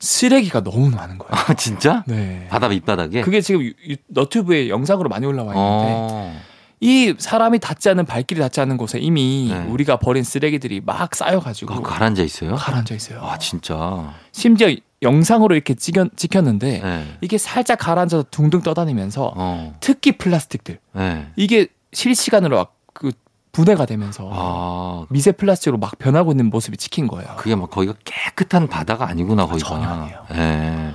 쓰레기가 0.01 0.62
너무 0.62 0.89
많은 0.89 1.17
거예요. 1.17 1.31
아, 1.31 1.53
진짜? 1.53 2.03
네. 2.08 2.48
바다 2.50 2.67
밑바닥에? 2.67 3.22
그게 3.22 3.39
지금 3.39 3.62
유- 3.62 3.74
유- 3.88 3.96
너튜브에 4.08 4.67
영상으로 4.67 5.08
많이 5.10 5.25
올라와 5.25 5.53
있는데 5.53 5.86
어. 5.93 6.41
이 6.84 7.13
사람이 7.17 7.60
닿지 7.60 7.89
않는 7.89 8.05
발길이 8.05 8.39
닿지 8.41 8.60
않는 8.62 8.77
곳에 8.77 8.98
이미 9.00 9.50
네. 9.53 9.60
우리가 9.67 9.98
버린 9.98 10.24
쓰레기들이 10.24 10.81
막 10.84 11.13
쌓여가지고 11.15 11.75
그거 11.75 11.88
가라앉아 11.88 12.24
있어요? 12.24 12.55
가라앉아 12.55 12.96
있어요. 12.96 13.22
아, 13.22 13.38
진짜. 13.38 14.13
심지어 14.31 14.74
영상으로 15.03 15.53
이렇게 15.53 15.75
찍혔, 15.75 16.10
찍혔는데 16.17 16.79
네. 16.81 17.17
이게 17.22 17.38
살짝 17.38 17.77
가라앉아서 17.79 18.25
둥둥 18.31 18.62
떠다니면서 18.63 19.34
어. 19.36 19.77
특히 19.79 20.17
플라스틱들 20.17 20.79
네. 20.93 21.27
이게 21.36 21.67
실시간으로 21.93 22.58
막그 22.58 23.12
분해가 23.51 23.86
되면서 23.86 24.29
아, 24.31 25.05
미세 25.10 25.31
플라스틱으로 25.31 25.77
막 25.77 25.98
변하고 25.98 26.31
있는 26.31 26.50
모습이 26.50 26.77
찍힌 26.77 27.08
거예요. 27.08 27.36
그게 27.38 27.55
막 27.55 27.70
거기가 27.70 27.93
깨끗한 28.03 28.67
바다가 28.67 29.08
아니구나, 29.08 29.46
거기가. 29.46 29.67
전혀 29.70 29.88
아니에요. 29.88 30.25
예. 30.36 30.91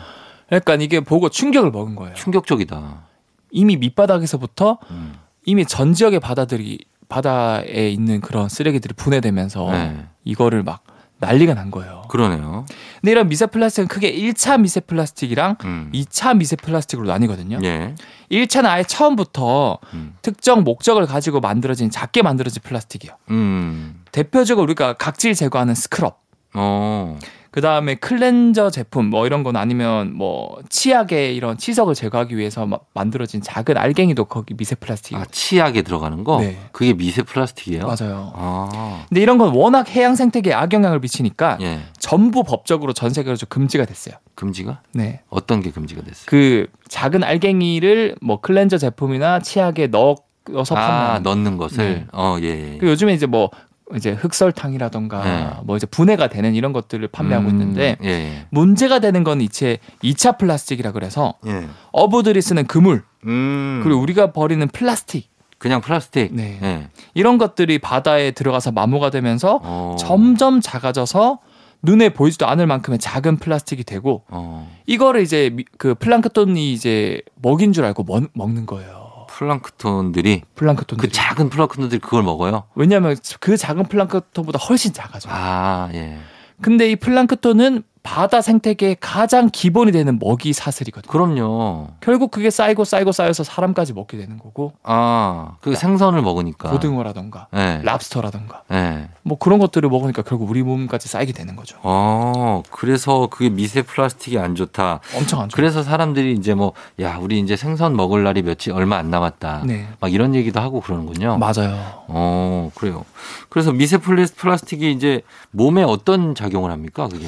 그러니까 0.49 0.75
이게 0.77 1.01
보고 1.01 1.29
충격을 1.29 1.71
먹은 1.71 1.97
거예요. 1.97 2.15
충격적이다. 2.15 3.05
이미 3.51 3.77
밑바닥에서부터 3.77 4.79
음. 4.91 5.15
이미 5.45 5.65
전 5.67 5.93
지역의 5.93 6.21
바다들이 6.21 6.79
바다에 7.09 7.91
있는 7.91 8.21
그런 8.21 8.49
쓰레기들이 8.49 8.95
분해되면서 8.95 9.71
네. 9.71 10.07
이거를 10.25 10.63
막 10.63 10.83
난리가 11.19 11.55
난 11.55 11.71
거예요. 11.71 12.03
그러네요. 12.09 12.67
근데 13.01 13.13
이런 13.13 13.29
미세 13.29 13.47
플라스틱은 13.47 13.89
크게 13.89 14.13
1차 14.15 14.61
미세 14.61 14.81
플라스틱이랑 14.81 15.57
음. 15.65 15.91
2차 15.95 16.37
미세 16.37 16.57
플라스틱으로 16.57 17.07
나뉘거든요. 17.09 17.59
예. 17.65 17.95
1차는 18.31 18.67
아예 18.67 18.83
처음부터 18.83 19.79
음. 19.95 20.15
특정 20.23 20.63
목적을 20.65 21.07
가지고 21.07 21.41
만들어진 21.41 21.91
작게 21.91 22.23
만들어진 22.23 22.63
플라스틱이요. 22.63 23.17
음. 23.31 24.03
대표적으로 24.13 24.65
우리가 24.65 24.95
각질 24.95 25.35
제거하는 25.35 25.75
스크럽, 25.75 26.23
어. 26.55 27.19
그 27.51 27.63
다음에 27.63 27.95
클렌저 27.95 28.69
제품 28.69 29.07
뭐 29.07 29.27
이런 29.27 29.43
건 29.43 29.57
아니면 29.57 30.13
뭐 30.15 30.59
치약의 30.69 31.35
이런 31.35 31.57
치석을 31.57 31.95
제거하기 31.95 32.37
위해서 32.37 32.67
마- 32.67 32.79
만들어진 32.93 33.41
작은 33.41 33.79
알갱이도 33.79 34.27
거기 34.27 34.53
미세 34.55 34.75
플라스틱이에요. 34.75 35.23
아, 35.23 35.27
치약에 35.31 35.81
들어가는 35.81 36.23
거? 36.23 36.39
네. 36.41 36.59
그게 36.73 36.93
미세 36.93 37.23
플라스틱이에요? 37.23 37.87
맞아요. 37.87 38.33
아. 38.37 39.07
근데 39.09 39.23
이런 39.23 39.39
건 39.39 39.55
워낙 39.55 39.89
해양 39.89 40.15
생태계에 40.17 40.53
악영향을 40.53 41.01
미치니까 41.01 41.57
예. 41.63 41.81
전부 41.99 42.43
법적으로 42.43 42.93
전 42.93 43.09
세계로 43.09 43.37
좀 43.37 43.47
금지가 43.49 43.87
됐어요. 43.87 44.17
금지가? 44.35 44.83
네. 44.93 45.23
어떤 45.31 45.63
게 45.63 45.71
금지가 45.71 46.03
됐어요? 46.03 46.27
그 46.27 46.67
작은 46.89 47.25
알갱이를 47.25 48.17
뭐 48.21 48.43
클렌저 48.43 48.77
제품이나 48.77 49.41
치약에 49.41 49.87
넣어서 49.87 50.77
아. 50.77 51.21
넣는 51.23 51.57
것을? 51.57 51.79
네. 51.95 52.07
어, 52.13 52.37
예. 52.43 52.77
그 52.79 52.87
요즘에 52.87 53.15
이제 53.15 53.25
뭐 53.25 53.49
이제 53.95 54.11
흑설탕이라던가 54.13 55.25
네. 55.25 55.51
뭐 55.65 55.77
이제 55.77 55.87
분해가 55.87 56.29
되는 56.29 56.55
이런 56.55 56.73
것들을 56.73 57.07
판매하고 57.09 57.47
음, 57.47 57.51
있는데 57.51 57.97
예, 58.03 58.09
예. 58.09 58.47
문제가 58.51 58.99
되는 58.99 59.23
건 59.23 59.41
이제 59.41 59.79
2차 60.03 60.39
플라스틱이라 60.39 60.91
그래서 60.93 61.35
예. 61.47 61.69
어부들이 61.93 62.43
쓰는 62.43 62.67
그물 62.67 63.05
음. 63.27 63.81
그리고 63.85 64.01
우리가 64.01 64.33
버리는 64.33 64.67
플라스틱 64.69 65.29
그냥 65.59 65.81
플라스틱. 65.81 66.35
네. 66.35 66.59
예. 66.63 66.89
이런 67.15 67.39
것들이 67.39 67.79
바다에 67.79 68.33
들어가서 68.33 68.73
마모가 68.73 69.11
되면서 69.11 69.61
어. 69.63 69.97
점점 69.99 70.61
작아져서 70.61 71.39
눈에 71.83 72.09
보이지도 72.09 72.47
않을 72.47 72.67
만큼의 72.67 72.99
작은 72.99 73.37
플라스틱이 73.39 73.85
되고 73.85 74.25
어. 74.29 74.69
이거를 74.87 75.23
이제 75.23 75.51
미- 75.55 75.65
그 75.79 75.95
플랑크톤이 75.95 76.73
이제 76.73 77.23
먹인 77.37 77.73
줄 77.73 77.85
알고 77.85 78.03
먹, 78.05 78.25
먹는 78.35 78.67
거예요. 78.67 79.06
플랑크톤들이 79.37 80.43
플랑크톤들이. 80.55 81.09
그 81.09 81.13
작은 81.13 81.51
플랑크톤들이 81.51 82.01
그걸 82.01 82.23
먹어요. 82.23 82.65
왜냐하면 82.75 83.17
그 83.41 83.57
작은 83.57 83.85
플랑크톤보다 83.85 84.59
훨씬 84.59 84.93
작아져. 84.95 85.29
요 85.29 85.35
아, 85.37 85.91
예. 85.93 86.19
근데 86.63 86.91
이 86.91 86.97
플랑크톤은 86.97 87.83
바다 88.07 88.41
생태계의 88.41 88.99
가장 89.01 89.51
기본이 89.53 89.91
되는 89.91 90.19
먹이 90.21 90.53
사슬이거든요. 90.53 91.11
그럼요. 91.11 91.89
결국 92.01 92.31
그게 92.31 92.51
쌓이고 92.51 92.85
쌓이고 92.85 93.11
쌓여서 93.11 93.43
사람까지 93.43 93.95
먹게 93.95 94.17
되는 94.17 94.39
거고 94.39 94.75
아, 94.85 95.57
그 95.61 95.75
생선을 95.75 96.23
먹으니까. 96.23 96.71
고등어라던가 96.71 97.49
예. 97.55 97.81
랍스터라던가 97.83 98.63
예. 98.73 99.09
뭐 99.23 99.37
그런 99.39 99.59
것들을 99.59 99.89
먹으니까 99.91 100.23
결국 100.23 100.49
우리 100.49 100.63
몸까지 100.63 101.09
쌓이게 101.09 101.33
되는 101.33 101.57
거죠. 101.57 101.79
어, 101.83 102.63
그래서 102.71 103.27
그게 103.29 103.51
미세 103.51 103.83
플라스틱이 103.83 104.39
안 104.39 104.55
좋다. 104.55 105.01
엄청 105.17 105.41
안 105.41 105.49
좋아요. 105.49 105.57
그래서 105.57 105.83
사람들이 105.83 106.33
이제 106.35 106.55
뭐, 106.55 106.75
야, 107.01 107.19
우리 107.21 107.41
이제 107.41 107.57
생선 107.57 107.97
먹을 107.97 108.23
날이 108.23 108.43
며칠 108.43 108.73
얼마 108.73 108.99
안 108.99 109.11
남았다. 109.11 109.63
네. 109.67 109.89
막 109.99 110.13
이런 110.13 110.35
얘기도 110.37 110.61
하고 110.61 110.81
그러는군요. 110.81 111.39
맞아요. 111.39 111.77
어, 112.07 112.71
그래요. 112.77 113.05
그래서 113.49 113.73
미세 113.73 113.97
플라스- 113.99 114.37
플라스틱이 114.37 114.93
이제 114.93 115.23
몸에 115.51 115.83
어떤 115.83 116.37
작용을 116.37 116.71
합니까, 116.71 117.09
그게? 117.09 117.27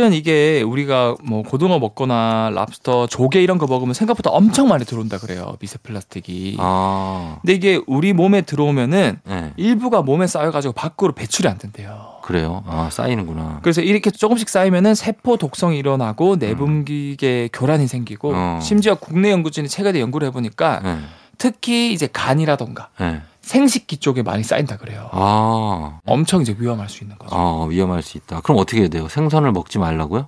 사실은 0.00 0.14
이게 0.14 0.62
우리가 0.62 1.14
뭐 1.22 1.42
고등어 1.42 1.78
먹거나 1.78 2.50
랍스터, 2.54 3.06
조개 3.08 3.42
이런 3.42 3.58
거 3.58 3.66
먹으면 3.66 3.92
생각보다 3.92 4.30
엄청 4.30 4.68
많이 4.68 4.86
들어온다 4.86 5.18
그래요. 5.18 5.56
미세 5.60 5.76
플라스틱이. 5.82 6.56
아, 6.58 7.36
근데 7.42 7.52
이게 7.52 7.82
우리 7.86 8.14
몸에 8.14 8.40
들어오면은 8.40 9.20
네. 9.24 9.52
일부가 9.58 10.00
몸에 10.00 10.26
쌓여가지고 10.26 10.72
밖으로 10.72 11.12
배출이 11.12 11.48
안 11.48 11.58
된대요. 11.58 12.14
그래요. 12.22 12.64
아, 12.66 12.88
쌓이는구나. 12.90 13.58
그래서 13.62 13.82
이렇게 13.82 14.10
조금씩 14.10 14.48
쌓이면은 14.48 14.94
세포 14.94 15.36
독성이 15.36 15.76
일어나고 15.78 16.36
내분비계 16.36 17.50
교란이 17.52 17.86
생기고 17.86 18.32
어. 18.34 18.58
심지어 18.62 18.94
국내 18.94 19.30
연구진이 19.30 19.68
최근에 19.68 20.00
연구를 20.00 20.28
해보니까 20.28 20.80
네. 20.82 20.98
특히 21.36 21.92
이제 21.92 22.08
간이라던가 22.10 22.88
네. 22.98 23.20
생식기 23.54 23.96
쪽에 23.96 24.22
많이 24.22 24.44
쌓인다 24.44 24.76
그래요. 24.76 25.08
아, 25.10 25.98
엄청 26.06 26.40
이제 26.40 26.54
위험할 26.56 26.88
수 26.88 27.02
있는 27.02 27.18
거죠. 27.18 27.34
어, 27.34 27.66
위험할 27.66 28.00
수 28.00 28.16
있다. 28.16 28.40
그럼 28.42 28.58
어떻게 28.58 28.82
해야 28.82 28.88
돼요? 28.88 29.08
생선을 29.08 29.50
먹지 29.50 29.80
말라고요? 29.80 30.24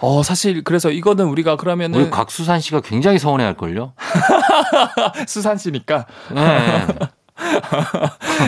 어 0.00 0.22
사실 0.22 0.64
그래서 0.64 0.90
이거는 0.90 1.26
우리가 1.26 1.56
그러면은 1.56 2.00
우리 2.00 2.10
곽수산 2.10 2.60
씨가 2.60 2.80
굉장히 2.80 3.18
서운해 3.18 3.44
할 3.44 3.52
걸요? 3.54 3.92
수산시니까. 5.28 6.06
네. 6.34 6.86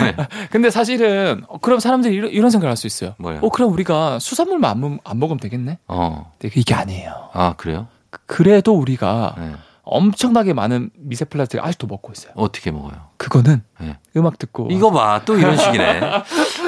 네. 0.01 0.15
근데 0.49 0.71
사실은 0.71 1.43
어, 1.47 1.59
그럼 1.59 1.79
사람들이 1.79 2.15
이런, 2.15 2.31
이런 2.31 2.49
생각을 2.49 2.71
할 2.71 2.77
수 2.77 2.87
있어요. 2.87 3.13
뭐요? 3.19 3.39
어 3.43 3.49
그럼 3.49 3.71
우리가 3.71 4.17
수산물만 4.17 4.71
안, 4.71 4.79
먹- 4.81 4.99
안 5.03 5.19
먹으면 5.19 5.39
되겠네? 5.39 5.77
어. 5.87 6.31
근데 6.39 6.59
이게 6.59 6.73
아니에요. 6.73 7.29
아, 7.33 7.53
그래요? 7.55 7.87
그- 8.09 8.19
그래도 8.25 8.73
우리가 8.77 9.35
네. 9.37 9.51
엄청나게 9.83 10.53
많은 10.53 10.89
미세 10.97 11.23
플라스틱을 11.25 11.63
아직도 11.63 11.85
먹고 11.87 12.11
있어요. 12.13 12.31
어떻게 12.35 12.71
먹어요? 12.71 13.06
그거는 13.17 13.61
네. 13.79 13.97
음악 14.15 14.37
듣고 14.39 14.67
이거 14.71 14.91
봐. 14.91 15.21
또 15.25 15.37
이런 15.37 15.57
식이네. 15.57 16.01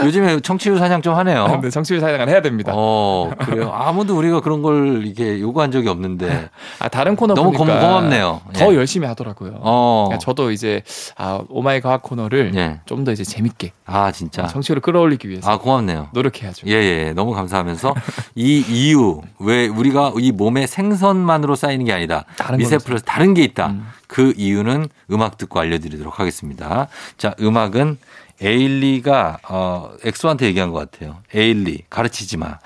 요즘에 0.03 0.39
청취율 0.41 0.77
사냥 0.77 1.01
좀 1.01 1.15
하네요. 1.15 1.59
네, 1.61 1.69
정치율 1.69 1.99
사양을 1.99 2.27
해야 2.29 2.41
됩니다. 2.41 2.71
어, 2.75 3.31
그래요. 3.39 3.71
아무도 3.73 4.17
우리가 4.17 4.41
그런 4.41 4.61
걸 4.61 5.05
이렇게 5.05 5.39
요구한 5.39 5.71
적이 5.71 5.89
없는데. 5.89 6.49
아 6.79 6.87
다른 6.89 7.15
코너 7.15 7.33
너무 7.33 7.51
고, 7.51 7.57
보니까 7.59 7.79
고맙네요. 7.79 8.41
더 8.53 8.71
예. 8.71 8.75
열심히 8.77 9.07
하더라고요. 9.07 9.57
어. 9.61 10.05
그러니까 10.07 10.23
저도 10.25 10.51
이제 10.51 10.81
아 11.17 11.41
오마이 11.49 11.81
과학 11.81 12.01
코너를 12.03 12.51
예. 12.55 12.79
좀더 12.85 13.11
이제 13.11 13.23
재밌게 13.23 13.71
아, 13.85 14.11
진짜. 14.11 14.47
정치율을 14.47 14.81
끌어올리기 14.81 15.29
위해서 15.29 15.49
아, 15.49 15.57
고맙네요. 15.57 16.09
노력해야죠. 16.13 16.67
예, 16.67 16.73
예. 16.73 17.13
너무 17.13 17.33
감사하면서 17.33 17.95
이 18.35 18.63
이유, 18.69 19.21
왜 19.39 19.67
우리가 19.67 20.13
이 20.19 20.31
몸에 20.31 20.67
생선만으로 20.67 21.55
쌓이는 21.55 21.85
게 21.85 21.93
아니다. 21.93 22.25
미세 22.57 22.77
플러스 22.77 23.03
다른 23.03 23.33
게 23.33 23.43
있다. 23.43 23.67
음. 23.67 23.87
그 24.09 24.33
이유는 24.35 24.89
음악 25.11 25.37
듣고 25.37 25.59
알려드리도록 25.59 26.19
하겠습니다. 26.19 26.87
자, 27.17 27.35
음악은 27.39 27.99
에일리가, 28.41 29.37
어, 29.47 29.91
엑소한테 30.03 30.47
얘기한 30.47 30.71
것 30.71 30.91
같아요. 30.91 31.17
에일리, 31.33 31.83
가르치지 31.89 32.37
마. 32.37 32.57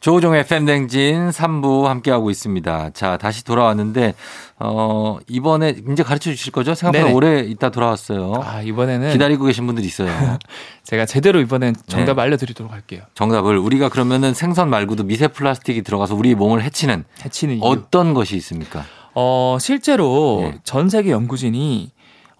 조종의 0.00 0.46
팬댕진 0.46 1.30
3부 1.30 1.82
함께하고 1.82 2.30
있습니다. 2.30 2.90
자, 2.94 3.16
다시 3.16 3.44
돌아왔는데, 3.44 4.14
어, 4.58 5.18
이번에 5.26 5.74
이제 5.92 6.02
가르쳐 6.02 6.30
주실 6.30 6.52
거죠? 6.52 6.74
생각보다 6.74 7.04
네네. 7.04 7.14
오래 7.14 7.40
있다 7.40 7.70
돌아왔어요. 7.70 8.40
아 8.42 8.62
이번에는 8.62 9.12
기다리고 9.12 9.44
계신 9.44 9.66
분들이 9.66 9.86
있어요. 9.86 10.08
제가 10.84 11.04
제대로 11.04 11.40
이번엔 11.40 11.74
정답 11.88 12.14
네. 12.14 12.22
알려드리도록 12.22 12.72
할게요. 12.72 13.02
정답을 13.14 13.58
우리가 13.58 13.88
그러면은 13.88 14.32
생선 14.32 14.70
말고도 14.70 15.02
미세 15.04 15.28
플라스틱이 15.28 15.82
들어가서 15.82 16.14
우리 16.14 16.34
몸을 16.34 16.62
해치는 16.62 17.04
해치는 17.24 17.56
이유. 17.56 17.62
어떤 17.64 18.14
것이 18.14 18.36
있습니까? 18.36 18.84
어, 19.18 19.56
실제로 19.58 20.42
예. 20.42 20.58
전 20.62 20.90
세계 20.90 21.10
연구진이 21.10 21.90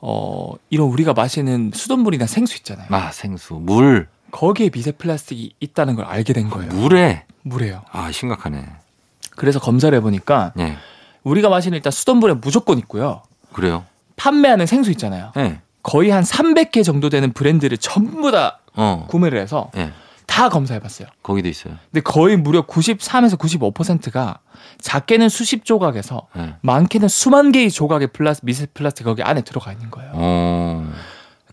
어, 0.02 0.52
이런 0.68 0.88
우리가 0.88 1.14
마시는 1.14 1.70
수돗물이나 1.74 2.26
생수 2.26 2.54
있잖아요. 2.58 2.86
아, 2.90 3.10
생수, 3.12 3.54
물, 3.54 4.08
거기에 4.30 4.68
미세 4.68 4.92
플라스틱이 4.92 5.54
있다는 5.58 5.96
걸 5.96 6.04
알게 6.04 6.34
된 6.34 6.50
거예요. 6.50 6.70
물에 6.74 7.24
물에요. 7.42 7.80
아, 7.90 8.12
심각하네. 8.12 8.62
그래서 9.36 9.58
검사를 9.58 9.96
해보니까 9.96 10.52
예. 10.58 10.76
우리가 11.24 11.48
마시는 11.48 11.76
일단 11.76 11.90
수돗물에 11.90 12.34
무조건 12.34 12.78
있고요. 12.78 13.22
그래요. 13.54 13.84
판매하는 14.16 14.66
생수 14.66 14.90
있잖아요. 14.90 15.32
예. 15.38 15.60
거의 15.82 16.10
한 16.10 16.24
300개 16.24 16.84
정도 16.84 17.08
되는 17.08 17.32
브랜드를 17.32 17.78
전부 17.78 18.30
다 18.30 18.58
어. 18.74 19.06
구매를 19.08 19.40
해서 19.40 19.70
예. 19.78 19.92
다 20.36 20.50
검사해봤어요. 20.50 21.08
거기도 21.22 21.48
있어요. 21.48 21.76
근데 21.90 22.02
거의 22.02 22.36
무려 22.36 22.66
93에서 22.66 23.38
95%가 23.38 24.40
작게는 24.82 25.30
수십 25.30 25.64
조각에서 25.64 26.28
예. 26.36 26.56
많게는 26.60 27.08
수만 27.08 27.52
개의 27.52 27.70
조각의 27.70 28.08
플라스 28.08 28.42
미세 28.44 28.66
플라스틱 28.66 29.04
거기 29.04 29.22
안에 29.22 29.40
들어가 29.40 29.72
있는 29.72 29.90
거예요. 29.90 30.10
어. 30.12 30.92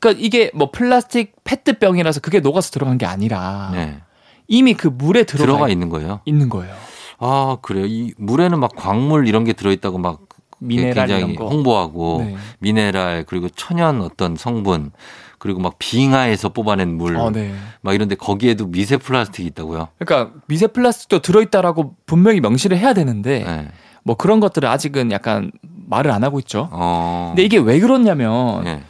그러니까 0.02 0.22
이게 0.22 0.52
뭐 0.54 0.70
플라스틱 0.70 1.34
페트병이라서 1.46 2.20
그게 2.20 2.42
녹아서 2.42 2.72
들어간 2.72 2.98
게 2.98 3.06
아니라 3.06 3.70
네. 3.72 4.02
이미 4.50 4.74
그 4.74 4.90
물에 4.90 5.24
들어가, 5.24 5.46
들어가 5.46 5.70
있, 5.70 5.72
있는 5.72 5.88
거예요. 5.88 6.20
는 6.28 6.50
거예요. 6.50 6.76
아, 7.20 7.56
그래요. 7.62 7.86
이 7.86 8.14
물에는 8.18 8.60
막 8.60 8.76
광물 8.76 9.30
이런 9.30 9.46
게 9.46 9.54
들어 9.54 9.72
있다고 9.72 9.98
막 9.98 10.20
미네랄 10.64 11.08
굉장히. 11.08 11.36
홍보하고 11.36 12.24
네. 12.26 12.36
미네랄 12.60 13.26
그리고 13.28 13.50
천연 13.50 14.02
어떤 14.02 14.36
성분 14.36 14.92
그리고 15.38 15.60
막 15.60 15.76
빙하에서 15.78 16.50
뽑아낸 16.50 16.96
물막 16.98 17.22
어, 17.22 17.30
네. 17.32 17.54
이런데 17.92 18.16
거기에도 18.16 18.66
미세 18.68 18.98
플라스틱이 18.98 19.48
있다고요. 19.50 19.90
그러니까 20.00 20.32
미세 20.48 20.68
플라스틱도 20.68 21.20
들어있다라고 21.22 21.96
분명히 22.06 22.40
명시를 22.40 22.78
해야 22.78 22.94
되는데 22.94 23.44
네. 23.44 23.68
뭐 24.04 24.16
그런 24.16 24.40
것들을 24.40 24.68
아직은 24.68 25.12
약간 25.12 25.52
말을 25.62 26.12
안 26.12 26.24
하고 26.24 26.40
있죠. 26.40 26.70
어. 26.72 27.34
근데 27.36 27.44
이게 27.44 27.58
왜 27.58 27.80
그렇냐면 27.80 28.66
예. 28.66 28.84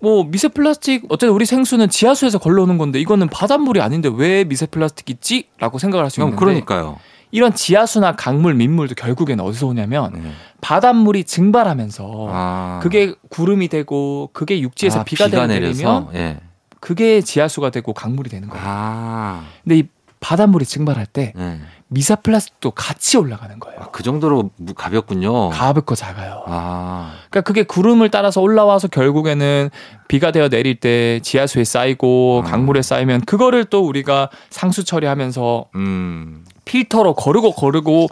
뭐 0.00 0.24
미세 0.24 0.48
플라스틱 0.48 1.04
어쨌든 1.08 1.30
우리 1.30 1.46
생수는 1.46 1.88
지하수에서 1.88 2.38
걸러오는 2.38 2.78
건데 2.78 3.00
이거는 3.00 3.28
바닷물이 3.28 3.80
아닌데 3.80 4.10
왜 4.14 4.44
미세 4.44 4.66
플라스틱 4.66 5.08
있지?라고 5.10 5.78
생각을 5.78 6.04
할 6.04 6.10
수 6.10 6.20
있는데 6.20 6.36
그러니까요. 6.38 6.98
이런 7.34 7.52
지하수나 7.52 8.12
강물, 8.12 8.54
민물도 8.54 8.94
결국에는 8.94 9.42
어디서 9.42 9.66
오냐면 9.66 10.12
네. 10.14 10.30
바닷물이 10.60 11.24
증발하면서 11.24 12.28
아. 12.30 12.80
그게 12.80 13.12
구름이 13.28 13.66
되고 13.66 14.30
그게 14.32 14.60
육지에서 14.60 15.00
아, 15.00 15.02
비가, 15.02 15.26
비가 15.26 15.48
내리면 15.48 16.10
예. 16.14 16.38
그게 16.78 17.20
지하수가 17.22 17.70
되고 17.70 17.92
강물이 17.92 18.30
되는 18.30 18.48
거예요. 18.48 18.64
아. 18.64 19.44
근데 19.64 19.78
이 19.78 19.88
바닷물이 20.20 20.64
증발할 20.64 21.06
때 21.06 21.32
예. 21.36 21.58
미세 21.88 22.16
플라스틱도 22.16 22.72
같이 22.72 23.16
올라가는 23.18 23.58
거예요. 23.60 23.78
아, 23.80 23.88
그 23.92 24.02
정도로 24.02 24.50
무- 24.56 24.74
가볍군요. 24.74 25.50
가볍고 25.50 25.94
작아요. 25.94 26.42
아. 26.46 27.12
그러니까 27.30 27.42
그게 27.42 27.62
구름을 27.62 28.10
따라서 28.10 28.40
올라와서 28.40 28.88
결국에는 28.88 29.70
비가 30.08 30.30
되어 30.32 30.48
내릴 30.48 30.80
때 30.80 31.20
지하수에 31.22 31.64
쌓이고 31.64 32.40
음. 32.44 32.50
강물에 32.50 32.82
쌓이면 32.82 33.22
그거를 33.26 33.64
또 33.66 33.86
우리가 33.86 34.30
상수 34.50 34.84
처리하면서 34.84 35.66
음. 35.76 36.44
필터로 36.64 37.14
거르고 37.14 37.52
거르고 37.52 38.08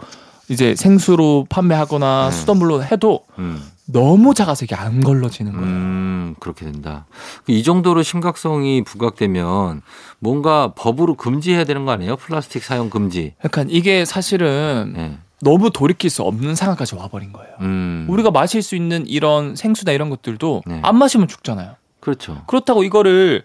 이제 0.49 0.75
생수로 0.75 1.47
판매하거나 1.49 2.27
음. 2.27 2.31
수돗물로 2.31 2.83
해도 2.83 3.21
음. 3.39 3.61
너무 3.85 4.33
작아서 4.33 4.65
이게 4.65 4.75
안 4.75 5.01
걸러지는 5.01 5.51
거예요. 5.51 5.65
음, 5.67 6.35
그렇게 6.39 6.65
된다. 6.65 7.05
이 7.47 7.63
정도로 7.63 8.01
심각성이 8.01 8.83
부각되면 8.83 9.81
뭔가 10.19 10.73
법으로 10.75 11.15
금지해야 11.15 11.65
되는 11.65 11.85
거 11.85 11.91
아니에요? 11.91 12.15
플라스틱 12.15 12.63
사용 12.63 12.89
금지. 12.89 13.33
그러니까 13.39 13.65
이게 13.67 14.05
사실은 14.05 14.93
예. 14.97 15.17
너무 15.41 15.69
돌이킬 15.71 16.09
수 16.09 16.23
없는 16.23 16.55
상황까지 16.55 16.95
와버린 16.95 17.33
거예요. 17.33 17.51
음. 17.59 18.07
우리가 18.09 18.31
마실 18.31 18.61
수 18.61 18.75
있는 18.77 19.05
이런 19.05 19.55
생수나 19.57 19.91
이런 19.91 20.09
것들도 20.09 20.63
네. 20.65 20.79
안 20.81 20.97
마시면 20.97 21.27
죽잖아요. 21.27 21.75
그렇죠. 21.99 22.43
그렇다고 22.47 22.83
이거를 22.85 23.43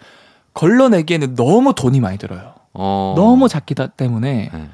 걸러내기에는 0.54 1.34
너무 1.34 1.74
돈이 1.74 1.98
많이 2.00 2.18
들어요. 2.18 2.54
어. 2.74 3.14
너무 3.16 3.48
작기 3.48 3.74
때문에 3.96 4.50
예. 4.54 4.68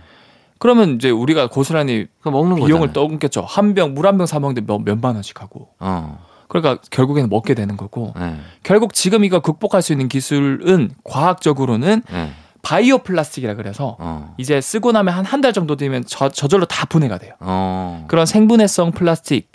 그러면 0.65 0.95
이제 0.95 1.11
우리가 1.11 1.49
고스란히 1.51 2.07
그 2.23 2.31
먹는 2.31 2.57
비용을. 2.57 2.95
떠넘겼죠. 2.95 3.43
한 3.47 3.75
병 3.75 3.93
물 3.93 4.07
한 4.07 4.17
병 4.17 4.25
사 4.25 4.41
먹는데 4.41 4.63
몇, 4.67 4.81
몇만 4.81 5.15
원씩 5.15 5.43
하고. 5.43 5.69
어. 5.79 6.25
그러니까 6.49 6.81
결국에는 6.91 7.29
먹게 7.29 7.53
되는 7.53 7.77
거고 7.77 8.15
네. 8.19 8.37
결국 8.63 8.95
지금 8.95 9.25
이거 9.25 9.41
극복할 9.41 9.83
수 9.83 9.93
있는 9.93 10.09
기술은 10.09 10.93
과학적으로는 11.05 12.03
네. 12.11 12.31
바이오 12.63 12.99
플라스틱이라 12.99 13.55
그래서 13.57 13.97
어. 13.99 14.35
이제 14.39 14.63
쓰고 14.63 14.93
나면 14.93 15.13
한 15.13 15.27
한 15.27 15.43
달 15.43 15.53
정도 15.53 15.77
되면 15.77 16.03
저, 16.07 16.31
저절로 16.31 16.65
다 16.65 16.87
분해가 16.87 17.19
돼요. 17.19 17.35
어. 17.41 18.07
그런 18.09 18.25
생분해성 18.25 18.93
플라스틱 18.93 19.53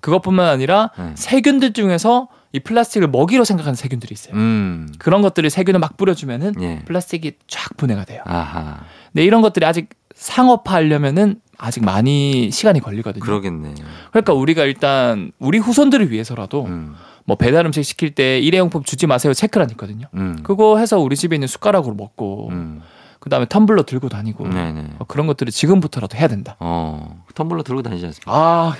그것뿐만 0.00 0.46
아니라 0.46 0.90
네. 0.98 1.12
세균들 1.14 1.72
중에서 1.72 2.28
이 2.52 2.60
플라스틱을 2.60 3.08
먹이로 3.08 3.44
생각하는 3.44 3.76
세균들이 3.76 4.12
있어요. 4.12 4.34
음. 4.34 4.92
그런 4.98 5.22
것들을 5.22 5.48
세균을 5.48 5.80
막 5.80 5.96
뿌려주면은 5.96 6.52
예. 6.60 6.80
플라스틱이 6.84 7.32
쫙 7.46 7.76
분해가 7.78 8.04
돼요. 8.04 8.22
아하. 8.26 8.80
근데 9.12 9.24
이런 9.24 9.40
것들이 9.40 9.64
아직 9.64 9.88
상업화하려면은 10.20 11.40
아직 11.56 11.84
많이 11.84 12.50
시간이 12.50 12.80
걸리거든요. 12.80 13.24
그러겠네. 13.24 13.74
그러니까 14.10 14.34
우리가 14.34 14.64
일단 14.64 15.32
우리 15.38 15.58
후손들을 15.58 16.10
위해서라도 16.10 16.64
음. 16.66 16.94
뭐 17.24 17.36
배달 17.36 17.64
음식 17.66 17.82
시킬 17.82 18.14
때 18.14 18.38
일회용품 18.38 18.82
주지 18.84 19.06
마세요 19.06 19.32
체크란 19.32 19.70
있거든요. 19.70 20.06
음. 20.14 20.40
그거 20.42 20.78
해서 20.78 20.98
우리 20.98 21.16
집에 21.16 21.36
있는 21.36 21.48
숟가락으로 21.48 21.94
먹고 21.94 22.48
음. 22.50 22.82
그다음에 23.18 23.46
텀블러 23.46 23.84
들고 23.84 24.08
다니고 24.08 24.48
네네. 24.48 24.82
뭐 24.98 25.06
그런 25.06 25.26
것들을 25.26 25.50
지금부터라도 25.52 26.16
해야 26.18 26.28
된다. 26.28 26.56
어. 26.60 27.22
텀블러 27.34 27.62
들고 27.64 27.82
다니지 27.82 28.04
않습니까? 28.06 28.30
아 28.32 28.74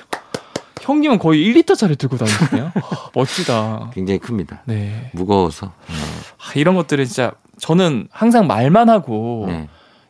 형님은 0.83 1.19
거의 1.19 1.43
1리터짜리 1.45 1.99
들고 1.99 2.19
다니시네요. 2.19 2.73
멋지다. 3.15 3.91
굉장히 3.95 4.19
큽니다. 4.19 4.63
네. 4.67 5.11
무거워서. 5.15 5.67
어. 5.67 5.73
아, 5.89 6.53
이런 6.55 6.75
것들은 6.75 7.05
진짜 7.07 7.33
저는 7.59 8.09
항상 8.11 8.47
말만 8.47 8.89
하고 8.89 9.45
네. 9.49 9.69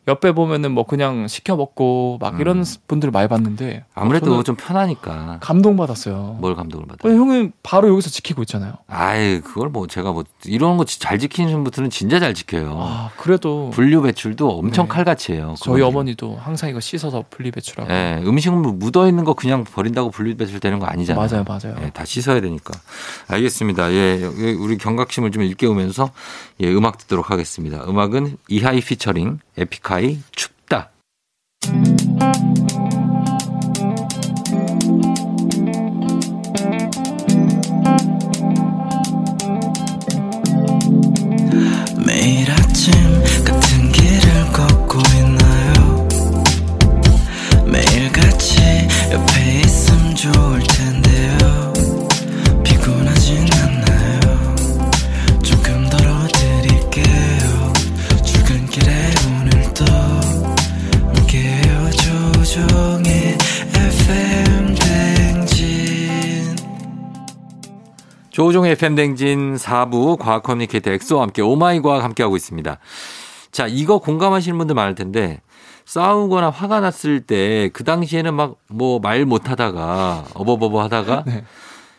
옆에 0.08 0.32
보면은 0.32 0.72
뭐 0.72 0.84
그냥 0.86 1.28
시켜 1.28 1.56
먹고 1.56 2.18
막 2.20 2.40
이런 2.40 2.58
음. 2.60 2.64
분들을 2.88 3.12
많이 3.12 3.28
봤는데 3.28 3.84
아무래도 3.94 4.42
좀 4.42 4.56
편하니까. 4.56 5.38
감동 5.40 5.76
받았어요. 5.76 6.38
뭘 6.40 6.54
감독을 6.56 6.86
받아? 6.86 7.08
어, 7.08 7.12
형은 7.12 7.52
바로 7.62 7.88
여기서 7.88 8.10
지키고 8.10 8.42
있잖아요. 8.42 8.72
아이, 8.88 9.40
그걸 9.40 9.68
뭐 9.68 9.86
제가 9.86 10.12
뭐 10.12 10.24
이런 10.44 10.76
거 10.76 10.84
잘 10.84 11.18
지키는 11.18 11.62
분들은 11.64 11.90
진짜 11.90 12.18
잘 12.18 12.34
지켜요. 12.34 12.76
아 12.80 13.10
그래도 13.16 13.70
분류 13.72 14.02
배출도 14.02 14.48
엄청 14.58 14.86
네. 14.86 14.88
칼같이 14.88 15.32
해요. 15.34 15.54
저희 15.58 15.76
그거는. 15.76 15.86
어머니도 15.86 16.36
항상 16.36 16.70
이거 16.70 16.80
씻어서 16.80 17.24
분리 17.30 17.50
배출하고 17.50 17.92
예, 17.92 18.20
음식물 18.24 18.72
묻어 18.72 19.06
있는 19.06 19.24
거 19.24 19.34
그냥 19.34 19.64
버린다고 19.64 20.10
분류 20.10 20.36
배출 20.36 20.58
되는 20.60 20.78
거 20.78 20.86
아니잖아요. 20.86 21.26
맞아요, 21.28 21.44
맞아요. 21.46 21.76
예, 21.84 21.90
다 21.90 22.04
씻어야 22.04 22.40
되니까. 22.40 22.72
알겠습니다. 23.28 23.92
예, 23.92 24.22
여기 24.22 24.52
우리 24.54 24.76
경각심을 24.78 25.30
좀 25.30 25.42
일깨우면서 25.42 26.10
예, 26.60 26.72
음악 26.72 26.98
듣도록 26.98 27.30
하겠습니다. 27.30 27.84
음악은 27.86 28.36
이하이 28.48 28.80
피처링 28.80 29.38
에픽 29.56 29.89
하이 29.90 30.20
춥다. 30.30 30.92
매일 42.06 42.48
아침 42.52 42.92
같은 43.44 43.90
길을 43.90 44.52
걷고 44.52 44.98
조종의 68.70 68.76
팬댕진 68.76 69.56
4부 69.56 70.18
과학 70.18 70.42
커뮤니케이터 70.42 70.90
엑소와 70.92 71.22
함께 71.22 71.42
오마이 71.42 71.80
과학 71.80 72.04
함께하고 72.04 72.36
있습니다. 72.36 72.78
자, 73.50 73.66
이거 73.68 73.98
공감하시는 73.98 74.56
분들 74.58 74.74
많을 74.74 74.94
텐데 74.94 75.40
싸우거나 75.86 76.50
화가 76.50 76.80
났을 76.80 77.20
때 77.20 77.70
그 77.72 77.82
당시에는 77.84 78.34
막 78.34 78.56
뭐 78.70 79.00
말 79.00 79.24
못하다가 79.24 80.24
어버버버 80.34 80.80
하다가 80.82 81.24
네. 81.26 81.44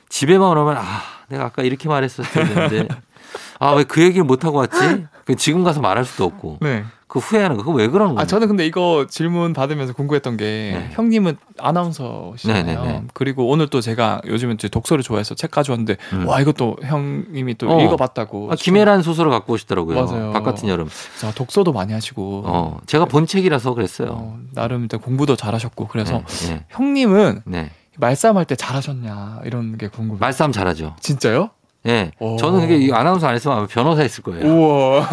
집에만 0.09 0.57
오면 0.57 0.77
아 0.77 0.83
내가 1.27 1.45
아까 1.45 1.61
이렇게 1.63 1.89
말했었어야 1.89 2.45
되는데 2.45 2.87
아 3.61 3.75
왜 3.75 3.83
그 3.83 4.01
얘기를 4.01 4.23
못 4.23 4.43
하고 4.45 4.57
왔지? 4.57 5.05
그 5.25 5.35
지금 5.35 5.63
가서 5.63 5.79
말할 5.81 6.03
수도 6.05 6.25
없고 6.25 6.57
네. 6.61 6.83
그 7.07 7.19
후회하는 7.19 7.57
거 7.57 7.63
그거 7.63 7.75
왜 7.77 7.87
그러는 7.89 8.15
거예요? 8.15 8.23
아 8.23 8.25
저는 8.25 8.47
근데 8.47 8.65
이거 8.65 9.05
질문 9.09 9.51
받으면서 9.53 9.91
궁금했던 9.93 10.37
게 10.37 10.45
네. 10.45 10.89
형님은 10.93 11.37
아나운서시잖아요. 11.59 12.63
네, 12.63 12.73
네, 12.75 12.81
네. 12.99 13.03
그리고 13.13 13.47
오늘 13.49 13.67
또 13.67 13.81
제가 13.81 14.21
요즘은 14.25 14.55
이제 14.55 14.67
독서를 14.69 15.03
좋아해서 15.03 15.35
책 15.35 15.51
가져왔는데 15.51 15.97
음. 16.13 16.27
와 16.27 16.39
이것도 16.41 16.77
형님이 16.83 17.55
또 17.57 17.69
어. 17.69 17.81
읽어봤다고. 17.83 18.51
아, 18.51 18.55
김애란 18.55 19.01
소설을 19.03 19.29
갖고 19.31 19.53
오시더라고요. 19.53 20.05
맞아요. 20.05 20.31
바깥은 20.31 20.69
여름. 20.69 20.87
자 21.19 21.31
독서도 21.31 21.73
많이 21.73 21.91
하시고 21.93 22.43
어, 22.45 22.79
제가 22.87 23.05
본 23.05 23.25
책이라서 23.27 23.73
그랬어요. 23.73 24.09
어, 24.11 24.39
나름 24.53 24.83
일단 24.83 24.99
공부도 25.01 25.35
잘하셨고 25.35 25.87
그래서 25.87 26.23
네, 26.25 26.47
네. 26.49 26.65
형님은 26.69 27.41
네. 27.45 27.71
말싸움할 27.97 28.45
때 28.45 28.55
잘하셨냐 28.55 29.41
이런 29.43 29.77
게 29.77 29.87
궁금해요. 29.89 30.19
말싸움 30.19 30.51
잘하죠. 30.53 30.95
진짜요? 31.01 31.49
예. 31.87 32.11
오. 32.19 32.37
저는 32.37 32.61
그게 32.61 32.77
이 32.77 32.91
아나운서 32.91 33.27
안 33.27 33.35
했으면 33.35 33.57
아마 33.57 33.67
변호사 33.67 34.01
했을 34.03 34.23
거예요. 34.23 34.45
우와. 34.45 35.09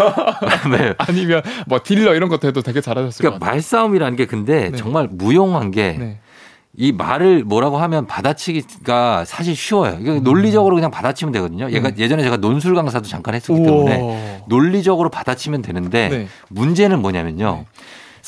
왜? 0.70 0.94
아니면 0.98 1.42
뭐 1.66 1.80
딜러 1.82 2.14
이런 2.14 2.28
것도 2.28 2.46
해도 2.46 2.60
되게 2.62 2.80
잘하셨을 2.80 3.22
것 3.22 3.28
그러니까. 3.30 3.46
말싸움이라는 3.46 4.16
게 4.16 4.26
근데 4.26 4.70
네. 4.70 4.76
정말 4.76 5.08
무용한 5.10 5.70
게이 5.70 5.98
네. 5.98 6.92
말을 6.92 7.44
뭐라고 7.44 7.78
하면 7.78 8.06
받아치기가 8.06 9.24
사실 9.24 9.56
쉬워요. 9.56 9.94
음. 9.94 10.02
이거 10.02 10.14
논리적으로 10.20 10.74
그냥 10.74 10.90
받아치면 10.90 11.32
되거든요. 11.32 11.70
얘가 11.70 11.90
예전에 11.96 12.22
제가 12.22 12.36
논술 12.36 12.74
강사도 12.74 13.08
잠깐 13.08 13.34
했었기 13.34 13.62
때문에. 13.62 14.42
논리적으로 14.48 15.08
받아치면 15.08 15.62
되는데 15.62 16.08
네. 16.08 16.28
문제는 16.50 17.00
뭐냐면요. 17.00 17.64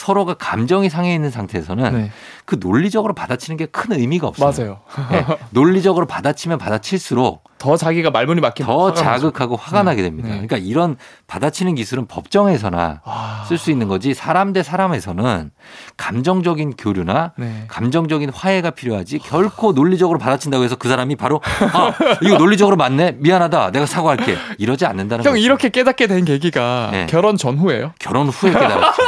네. 0.00 0.06
서로가 0.06 0.34
감정이 0.34 0.88
상해 0.88 1.14
있는 1.14 1.30
상태에서는 1.30 1.92
네. 1.92 2.10
그 2.44 2.56
논리적으로 2.60 3.14
받아치는 3.14 3.56
게 3.56 3.66
큰 3.70 3.92
의미가 3.92 4.26
없어요. 4.26 4.50
맞아요. 4.96 5.08
네. 5.10 5.24
논리적으로 5.50 6.06
받아치면 6.06 6.58
받아칠수록 6.58 7.44
더 7.58 7.76
자기가 7.76 8.10
말문이 8.10 8.40
막히면 8.40 8.66
더 8.66 8.78
화가 8.78 8.90
나죠. 8.90 9.02
자극하고 9.02 9.54
화가 9.56 9.80
네. 9.80 9.90
나게 9.90 10.02
됩니다. 10.02 10.28
네. 10.28 10.34
그러니까 10.34 10.56
이런 10.56 10.96
받아치는 11.26 11.74
기술은 11.76 12.06
법정에서나 12.06 13.02
아. 13.04 13.44
쓸수 13.48 13.70
있는 13.70 13.86
거지 13.86 14.14
사람 14.14 14.52
대 14.52 14.62
사람에서는 14.62 15.50
감정적인 15.96 16.74
교류나 16.76 17.32
네. 17.36 17.64
감정적인 17.68 18.30
화해가 18.30 18.70
필요하지 18.70 19.18
결코 19.20 19.72
논리적으로 19.72 20.18
받아친다고 20.18 20.64
해서 20.64 20.76
그 20.76 20.88
사람이 20.88 21.16
바로 21.16 21.40
아 21.72 21.92
이거 22.22 22.38
논리적으로 22.38 22.76
맞네 22.76 23.16
미안하다 23.18 23.70
내가 23.72 23.86
사과할게 23.86 24.36
이러지 24.58 24.86
않는다는 24.86 25.24
형 25.24 25.32
거죠. 25.34 25.42
이렇게 25.44 25.68
깨닫게 25.68 26.06
된 26.06 26.24
계기가 26.24 26.88
네. 26.92 27.06
결혼 27.08 27.36
전후예요? 27.36 27.92
결혼 27.98 28.28
후에 28.28 28.52
깨달았죠. 28.52 29.02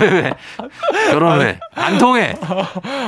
왜, 0.00 0.08
왜? 0.22 0.32
결혼 1.10 1.40
후에 1.40 1.58
안 1.74 1.98
통해 1.98 2.34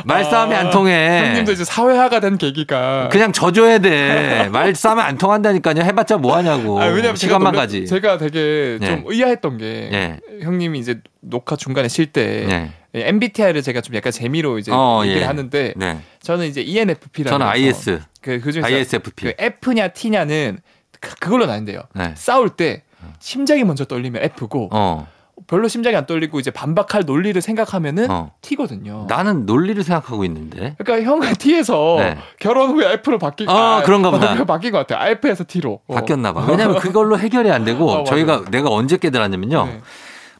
말싸움이 0.04 0.54
안 0.54 0.70
통해 0.70 1.26
형님도 1.28 1.52
이제 1.52 1.64
사회화가 1.64 2.20
된 2.20 2.38
계기가 2.38 3.04
네. 3.04 3.08
그냥 3.10 3.32
져줘야 3.32 3.78
돼 3.78 4.48
말싸움이 4.50 5.00
안 5.02 5.18
통한다니까요 5.18 5.82
해봤자 5.82 6.16
뭐 6.18 6.36
하냐고 6.36 6.80
아, 6.80 6.86
왜냐면 6.86 7.16
시간만 7.16 7.52
제가, 7.52 7.62
가지 7.62 7.86
제가 7.86 8.18
되게 8.18 8.78
네. 8.80 8.86
좀 8.86 9.04
의아했던 9.06 9.58
게 9.58 9.64
예. 9.92 10.20
형님이 10.42 10.78
이제 10.78 11.00
녹화 11.20 11.56
중간에 11.56 11.88
쉴때 11.88 12.46
네. 12.48 12.72
MBTI를 12.94 13.62
제가 13.62 13.80
좀 13.82 13.94
약간 13.94 14.10
재미로 14.12 14.58
이제 14.58 14.72
어, 14.72 15.02
얘기를 15.02 15.22
예. 15.22 15.26
하는데 15.26 15.74
네. 15.76 15.98
저는 16.22 16.46
이제 16.46 16.62
E 16.62 16.76
ENFP라고 16.76 17.30
저는 17.30 17.46
IS, 17.46 18.00
그, 18.20 18.40
그 18.40 18.52
중에서 18.52 18.66
ISFP. 18.68 19.24
그 19.26 19.32
F냐 19.38 19.88
T냐는 19.88 20.58
그- 21.00 21.14
그걸로 21.16 21.46
나는데요. 21.46 21.82
네. 21.94 22.12
싸울 22.16 22.50
때 22.50 22.82
심장이 23.18 23.64
먼저 23.64 23.84
떨리면 23.84 24.22
F고 24.22 24.68
어, 24.72 25.06
별로 25.46 25.68
심장이 25.68 25.94
안 25.96 26.06
떨리고 26.06 26.40
이제 26.40 26.50
반박할 26.50 27.04
논리를 27.06 27.40
생각하면은 27.40 28.10
어. 28.10 28.32
T거든요. 28.42 29.06
나는 29.08 29.46
논리를 29.46 29.80
생각하고 29.82 30.24
있는데. 30.24 30.74
그러니까 30.78 31.08
형은 31.10 31.34
T에서 31.34 31.96
네. 31.98 32.18
결혼 32.40 32.70
후에 32.70 32.94
F로 32.94 33.18
바뀐 33.18 33.48
어, 33.48 33.82
그런가 33.84 34.10
보다. 34.10 34.44
바뀐 34.44 34.72
것 34.72 34.86
같아요. 34.86 35.10
F에서 35.12 35.44
T로 35.46 35.80
어. 35.86 35.94
바뀌었나 35.94 36.32
봐. 36.32 36.44
왜냐면 36.50 36.78
그걸로 36.78 37.18
해결이 37.18 37.50
안 37.50 37.64
되고 37.64 37.90
어. 37.90 38.04
저희가 38.04 38.44
내가 38.50 38.70
언제 38.70 38.96
깨달았냐면요. 38.96 39.66
네. 39.66 39.80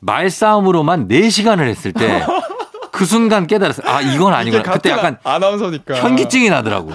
말싸움으로만 0.01 1.09
4 1.09 1.31
시간을 1.31 1.69
했을 1.69 1.93
때 1.93 2.25
그 2.93 3.05
순간 3.05 3.47
깨달았어요. 3.47 3.87
아, 3.89 4.01
이건 4.01 4.33
아니구나. 4.33 4.63
그때 4.63 4.91
약간 4.91 5.19
아나운서니까 5.23 5.97
현기증이 5.97 6.49
나더라고. 6.49 6.93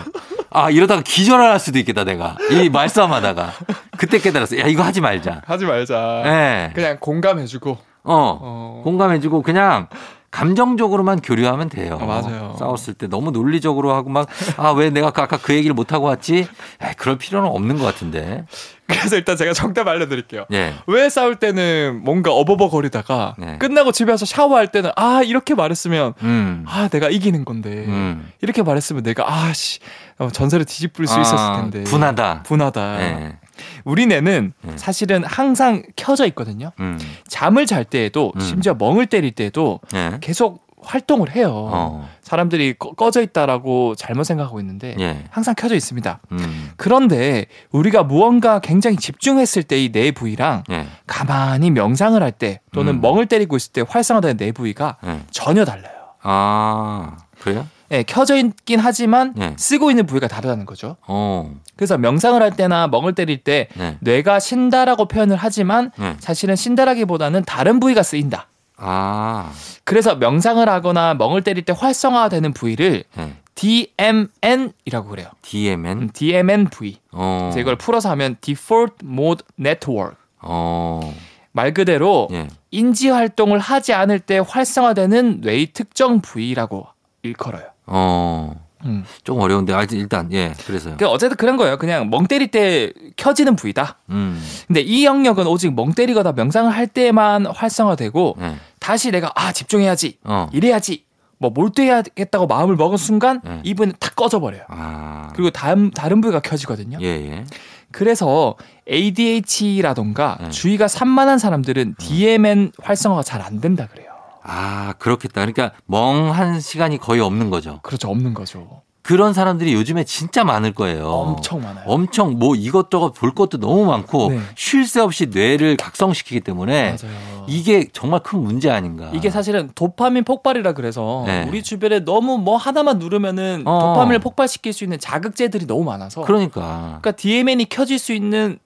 아, 0.50 0.70
이러다가 0.70 1.02
기절할 1.02 1.60
수도 1.60 1.78
있겠다, 1.80 2.04
내가. 2.04 2.36
이 2.50 2.70
말싸움 2.70 3.14
하다가. 3.14 3.54
그때 3.98 4.18
깨달았어요. 4.20 4.62
야, 4.62 4.66
이거 4.68 4.82
하지 4.84 5.00
말자. 5.00 5.42
하지 5.46 5.66
말자. 5.66 6.24
예. 6.26 6.72
그냥 6.74 6.98
공감해주고. 7.00 7.91
어. 8.04 8.40
어. 8.42 8.82
공감해주고 8.84 9.42
그냥 9.42 9.88
감정적으로만 10.32 11.20
교류하면 11.20 11.68
돼요. 11.68 12.00
아, 12.02 12.06
맞아요. 12.06 12.56
싸웠을 12.58 12.94
때 12.94 13.08
너무 13.08 13.32
논리적으로 13.32 13.94
하고 13.94 14.10
막, 14.10 14.28
아, 14.56 14.72
왜 14.72 14.90
내가 14.90 15.08
아까 15.08 15.26
그 15.28 15.54
얘기를 15.54 15.74
못 15.74 15.92
하고 15.92 16.06
왔지? 16.06 16.48
야, 16.82 16.94
그럴 16.96 17.18
필요는 17.18 17.50
없는 17.50 17.78
것 17.78 17.84
같은데. 17.84 18.46
그래서 18.88 19.18
일단 19.18 19.36
제가 19.36 19.54
정답 19.54 19.88
알려드릴게요. 19.90 20.46
예. 20.54 20.74
왜 20.88 21.10
싸울 21.10 21.36
때는 21.36 22.02
뭔가 22.04 22.32
어버버거리다가 22.32 23.36
네. 23.38 23.58
끝나고 23.58 23.92
집에 23.92 24.12
와서 24.12 24.26
샤워할 24.26 24.68
때는 24.68 24.92
아 24.96 25.22
이렇게 25.24 25.56
말했으면 25.56 26.14
음. 26.24 26.66
아 26.68 26.90
내가 26.90 27.10
이기는 27.10 27.46
건데 27.46 27.86
음. 27.88 28.30
이렇게 28.42 28.64
말했으면 28.64 29.04
내가 29.04 29.32
아씨 29.32 29.80
어, 30.18 30.30
전세를 30.30 30.66
뒤집을 30.66 31.08
수 31.08 31.20
있었을 31.22 31.38
아, 31.38 31.62
텐데 31.62 31.84
분하다. 31.84 32.44
분하다. 32.44 33.02
예. 33.02 33.38
우리 33.84 34.06
뇌는 34.08 34.54
네. 34.62 34.74
사실은 34.78 35.24
항상 35.24 35.84
켜져 35.96 36.26
있거든요. 36.28 36.72
음. 36.80 37.00
잠을 37.28 37.66
잘 37.66 37.84
때에도 37.86 38.32
음. 38.36 38.42
심지어 38.42 38.74
멍을 38.74 39.06
때릴 39.08 39.32
때에도 39.32 39.80
예. 39.96 40.18
계속 40.22 40.70
활동을 40.84 41.36
해요. 41.36 41.52
어. 41.54 42.10
사람들이 42.24 42.74
꺼, 42.80 42.94
꺼져 42.94 43.22
있다라고 43.22 43.94
잘못 43.96 44.24
생각하고 44.24 44.60
있는데 44.62 44.96
예. 45.00 45.26
항상 45.30 45.54
켜져 45.56 45.76
있습니다. 45.76 46.20
음. 46.32 46.72
그런데 46.76 47.46
우리가 47.72 48.02
무언가 48.02 48.58
굉장히 48.60 48.98
집중했을 48.98 49.62
때 49.62 49.78
이 49.78 49.92
뇌 49.92 50.12
부위랑 50.12 50.64
예. 50.72 50.88
가만히 51.06 51.70
명상을 51.70 52.22
할 52.22 52.32
때 52.32 52.62
또는 52.74 52.96
음. 52.96 53.02
멍을 53.02 53.28
때리고 53.28 53.58
있을 53.58 53.74
때 53.74 53.84
활성화되는 53.88 54.38
뇌 54.38 54.52
부위가 54.52 54.98
예. 55.06 55.20
전혀 55.30 55.66
달라요. 55.66 55.94
아, 56.24 57.18
그래요? 57.40 57.68
예, 57.92 58.04
켜져 58.04 58.38
있긴 58.38 58.80
하지만 58.80 59.34
예. 59.40 59.54
쓰고 59.58 59.90
있는 59.90 60.06
부위가 60.06 60.28
다르다는 60.28 60.66
거죠. 60.66 60.96
어. 61.08 61.54
그래서 61.76 61.98
명상을 61.98 62.42
할 62.42 62.56
때나 62.56 62.88
멍을 62.88 63.14
때릴 63.14 63.44
때 63.44 63.68
네. 63.76 63.98
뇌가 64.00 64.40
쉰다라고 64.40 65.08
표현을 65.08 65.36
하지만 65.36 65.92
네. 65.98 66.16
사실은 66.20 66.56
쉰다라기보다는 66.56 67.44
다른 67.44 67.80
부위가 67.80 68.02
쓰인다. 68.04 68.48
아. 68.78 69.52
그래서 69.84 70.16
명상을 70.16 70.68
하거나 70.68 71.14
멍을 71.14 71.44
때릴 71.44 71.66
때 71.66 71.74
활성화되는 71.78 72.54
부위를 72.54 73.04
예. 73.18 73.34
DMN이라고 73.56 75.10
그래요. 75.10 75.28
DMN. 75.42 75.98
음, 75.98 76.10
DMN 76.14 76.66
부위. 76.70 76.98
어. 77.12 77.40
그래서 77.44 77.60
이걸 77.60 77.76
풀어서 77.76 78.10
하면 78.12 78.38
Default 78.42 79.06
Mode 79.06 79.44
Network. 79.60 80.16
어. 80.42 81.14
말 81.52 81.74
그대로 81.74 82.30
예. 82.32 82.48
인지 82.72 83.10
활동을 83.10 83.60
하지 83.60 83.94
않을 83.94 84.20
때 84.20 84.42
활성화되는 84.46 85.42
뇌의 85.42 85.68
특정 85.74 86.22
부위라고 86.22 86.88
일컬어요. 87.24 87.71
어. 87.86 88.54
음. 88.84 89.06
좀 89.24 89.40
어려운데 89.40 89.74
하여튼 89.74 90.00
일단 90.00 90.32
예. 90.34 90.54
그래서요. 90.66 90.96
그 90.98 91.06
어쨌든 91.08 91.38
그런 91.38 91.56
거예요. 91.56 91.78
그냥 91.78 92.10
멍 92.10 92.26
때릴 92.26 92.48
때 92.50 92.92
켜지는 93.16 93.56
부위다. 93.56 94.00
음. 94.10 94.42
근데 94.68 94.82
이 94.82 95.06
영역은 95.06 95.46
오직 95.46 95.72
멍 95.76 95.94
때리거나 95.94 96.32
명상을 96.32 96.72
할 96.72 96.88
때만 96.88 97.46
활성화되고 97.46 98.38
예. 98.42 98.56
다시 98.80 99.12
내가 99.12 99.32
아 99.36 99.52
집중해야지 99.52 100.18
어. 100.24 100.48
이래야지 100.52 101.06
뭐 101.38 101.52
몰두해야겠다고 101.52 102.48
마음을 102.48 102.76
먹은 102.76 102.98
순간 102.98 103.42
네. 103.44 103.62
이분은 103.64 103.94
탁 104.00 104.16
꺼져버려요. 104.16 104.64
아. 104.70 105.30
그리고 105.34 105.50
다른 105.52 105.92
다른 105.92 106.22
부위가 106.22 106.40
켜지거든요. 106.40 106.98
예, 107.02 107.06
예. 107.06 107.46
그래서 107.92 108.56
ADH라던가 108.90 110.38
네. 110.42 110.50
주의가 110.50 110.88
산만한 110.88 111.40
사람들은 111.40 111.96
DMN 111.98 112.72
활성화가 112.82 113.24
잘 113.24 113.42
안 113.42 113.60
된다 113.60 113.88
그래요. 113.92 114.11
아, 114.44 114.94
그렇겠다. 115.00 115.42
그러니까 115.42 115.72
멍한 115.86 116.60
시간이 116.60 116.98
거의 116.98 117.22
없는 117.22 117.50
거죠. 117.50 117.80
그렇죠 117.84 118.10
없는 118.10 118.34
거죠. 118.34 118.82
그런 119.04 119.34
사람들이 119.34 119.74
요즘에 119.74 120.04
진짜 120.04 120.44
많을 120.44 120.74
거예요. 120.74 121.08
엄청 121.08 121.60
많아요. 121.62 121.84
엄청 121.88 122.38
뭐 122.38 122.56
이것저것 122.56 123.14
볼 123.14 123.34
것도 123.34 123.58
너무 123.58 123.86
많고 123.86 124.30
네. 124.30 124.40
쉴새 124.56 125.00
없이 125.00 125.26
뇌를 125.26 125.76
각성시키기 125.76 126.42
때문에 126.42 126.98
맞아요. 127.02 127.46
이게 127.48 127.88
정말 127.94 128.22
큰 128.22 128.40
문제 128.40 128.70
아닌가. 128.70 129.10
이게 129.14 129.32
사실은 129.32 129.72
도파민 129.74 130.24
폭발이라 130.24 130.74
그래서 130.74 131.24
네. 131.26 131.46
우리 131.48 131.64
주변에 131.64 132.02
너무 132.02 132.38
뭐 132.38 132.58
하나만 132.58 133.00
누르면은 133.00 133.64
어. 133.66 133.80
도파민을 133.80 134.20
폭발시킬 134.20 134.72
수 134.72 134.84
있는 134.84 135.00
자극제들이 135.00 135.66
너무 135.66 135.84
많아서 135.84 136.22
그러니까 136.22 137.00
그러니까 137.02 137.12
DMN이 137.12 137.66
켜질 137.66 137.98
수 137.98 138.14
있는 138.14 138.60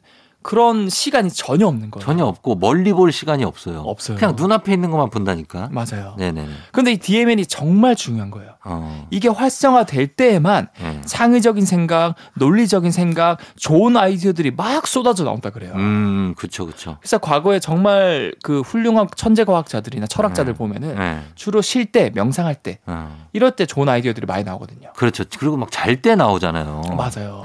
그런 0.45 0.89
시간이 0.89 1.31
전혀 1.31 1.65
없는 1.65 1.89
거예요. 1.89 2.05
전혀 2.05 2.23
없고 2.23 2.53
멀리 2.57 2.93
볼 2.93 3.11
시간이 3.11 3.43
없어요. 3.43 3.79
없어요. 3.79 4.15
그냥 4.15 4.35
눈앞에 4.35 4.71
있는 4.71 4.91
것만 4.91 5.09
본다니까. 5.09 5.69
맞아요. 5.71 6.13
네네네. 6.19 6.47
근데 6.71 6.91
이 6.91 6.97
DMN이 6.97 7.47
정말 7.47 7.95
중요한 7.95 8.29
거예요. 8.29 8.51
어. 8.63 9.07
이게 9.09 9.27
활성화될 9.27 10.09
때에만 10.09 10.67
네. 10.79 11.01
창의적인 11.03 11.65
생각, 11.65 12.13
논리적인 12.35 12.91
생각, 12.91 13.37
좋은 13.57 13.97
아이디어들이 13.97 14.51
막 14.51 14.85
쏟아져 14.85 15.23
나온다 15.23 15.49
그래요. 15.49 15.73
음, 15.75 16.35
그쵸, 16.37 16.67
그쵸. 16.67 16.97
그래서 16.99 17.17
과거에 17.17 17.59
정말 17.59 18.35
그 18.43 18.61
훌륭한 18.61 19.07
천재 19.15 19.45
과학자들이나 19.45 20.05
철학자들 20.05 20.53
네. 20.53 20.57
보면은 20.57 20.95
네. 20.95 21.21
주로 21.33 21.63
쉴 21.63 21.87
때, 21.87 22.11
명상할 22.13 22.53
때 22.53 22.77
어. 22.85 23.25
이럴 23.33 23.55
때 23.55 23.65
좋은 23.65 23.89
아이디어들이 23.89 24.27
많이 24.27 24.43
나오거든요. 24.43 24.93
그렇죠. 24.95 25.23
그리고 25.39 25.57
막 25.57 25.69
잘 25.71 26.03
때 26.03 26.13
나오잖아요. 26.15 26.81
맞아요. 26.95 27.43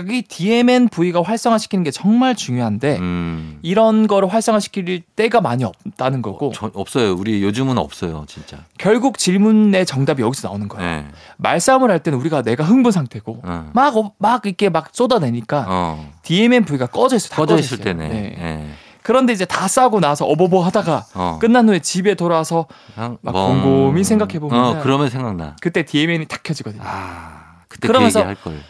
네. 0.00 0.04
그러니까 0.04 0.14
이 0.14 0.22
DMN 0.22 0.88
부위가 0.88 1.22
활성화시키는 1.22 1.84
게 1.84 1.90
정말 1.90 2.34
중요한데 2.34 2.98
음. 2.98 3.58
이런 3.62 4.06
거를 4.06 4.32
활성화시킬 4.32 5.02
때가 5.16 5.40
많이 5.40 5.64
없다는 5.64 6.22
거고 6.22 6.52
저, 6.54 6.70
없어요. 6.74 7.14
우리 7.14 7.42
요즘은 7.42 7.78
없어요, 7.78 8.24
진짜. 8.28 8.58
결국 8.78 9.18
질문의 9.18 9.86
정답이 9.86 10.22
여기서 10.22 10.48
나오는 10.48 10.68
거예요. 10.68 10.84
네. 11.02 11.06
말싸움을 11.38 11.90
할 11.90 12.00
때는 12.00 12.18
우리가 12.18 12.42
내가 12.42 12.64
흥분 12.64 12.92
상태고 12.92 13.40
어. 13.44 13.70
막, 13.74 13.96
어- 13.96 14.12
막 14.18 14.46
이렇게 14.46 14.68
막 14.68 14.88
쏟아내니까 14.92 15.66
어. 15.68 16.10
DMN 16.22 16.64
부위가 16.64 16.86
꺼져 16.86 17.16
있어. 17.16 17.28
다 17.28 17.36
꺼져 17.36 17.54
꺼져 17.56 17.62
있을 17.64 17.80
있어요. 17.80 17.84
때네. 17.96 18.08
네. 18.08 18.20
네. 18.38 18.70
그런데 19.02 19.32
이제 19.32 19.46
다 19.46 19.66
싸고 19.66 19.98
나서 19.98 20.26
어버버 20.26 20.60
하다가 20.62 21.06
어. 21.14 21.38
끝난 21.40 21.66
후에 21.68 21.78
집에 21.78 22.14
돌아와서 22.14 22.66
막 22.94 23.16
멍. 23.22 23.62
곰곰이 23.62 24.04
생각해 24.04 24.38
보면은 24.38 24.64
어, 24.78 24.82
그러면 24.82 25.08
생각나. 25.08 25.56
그때 25.62 25.84
DMN이 25.86 26.26
탁 26.26 26.42
켜지거든요. 26.42 26.82
아, 26.84 26.86
아, 26.86 27.49
그때 27.70 27.86
그러면서- 27.88 28.20
그 28.24 28.28
얘기 28.30 28.34
할 28.34 28.34
걸. 28.34 28.60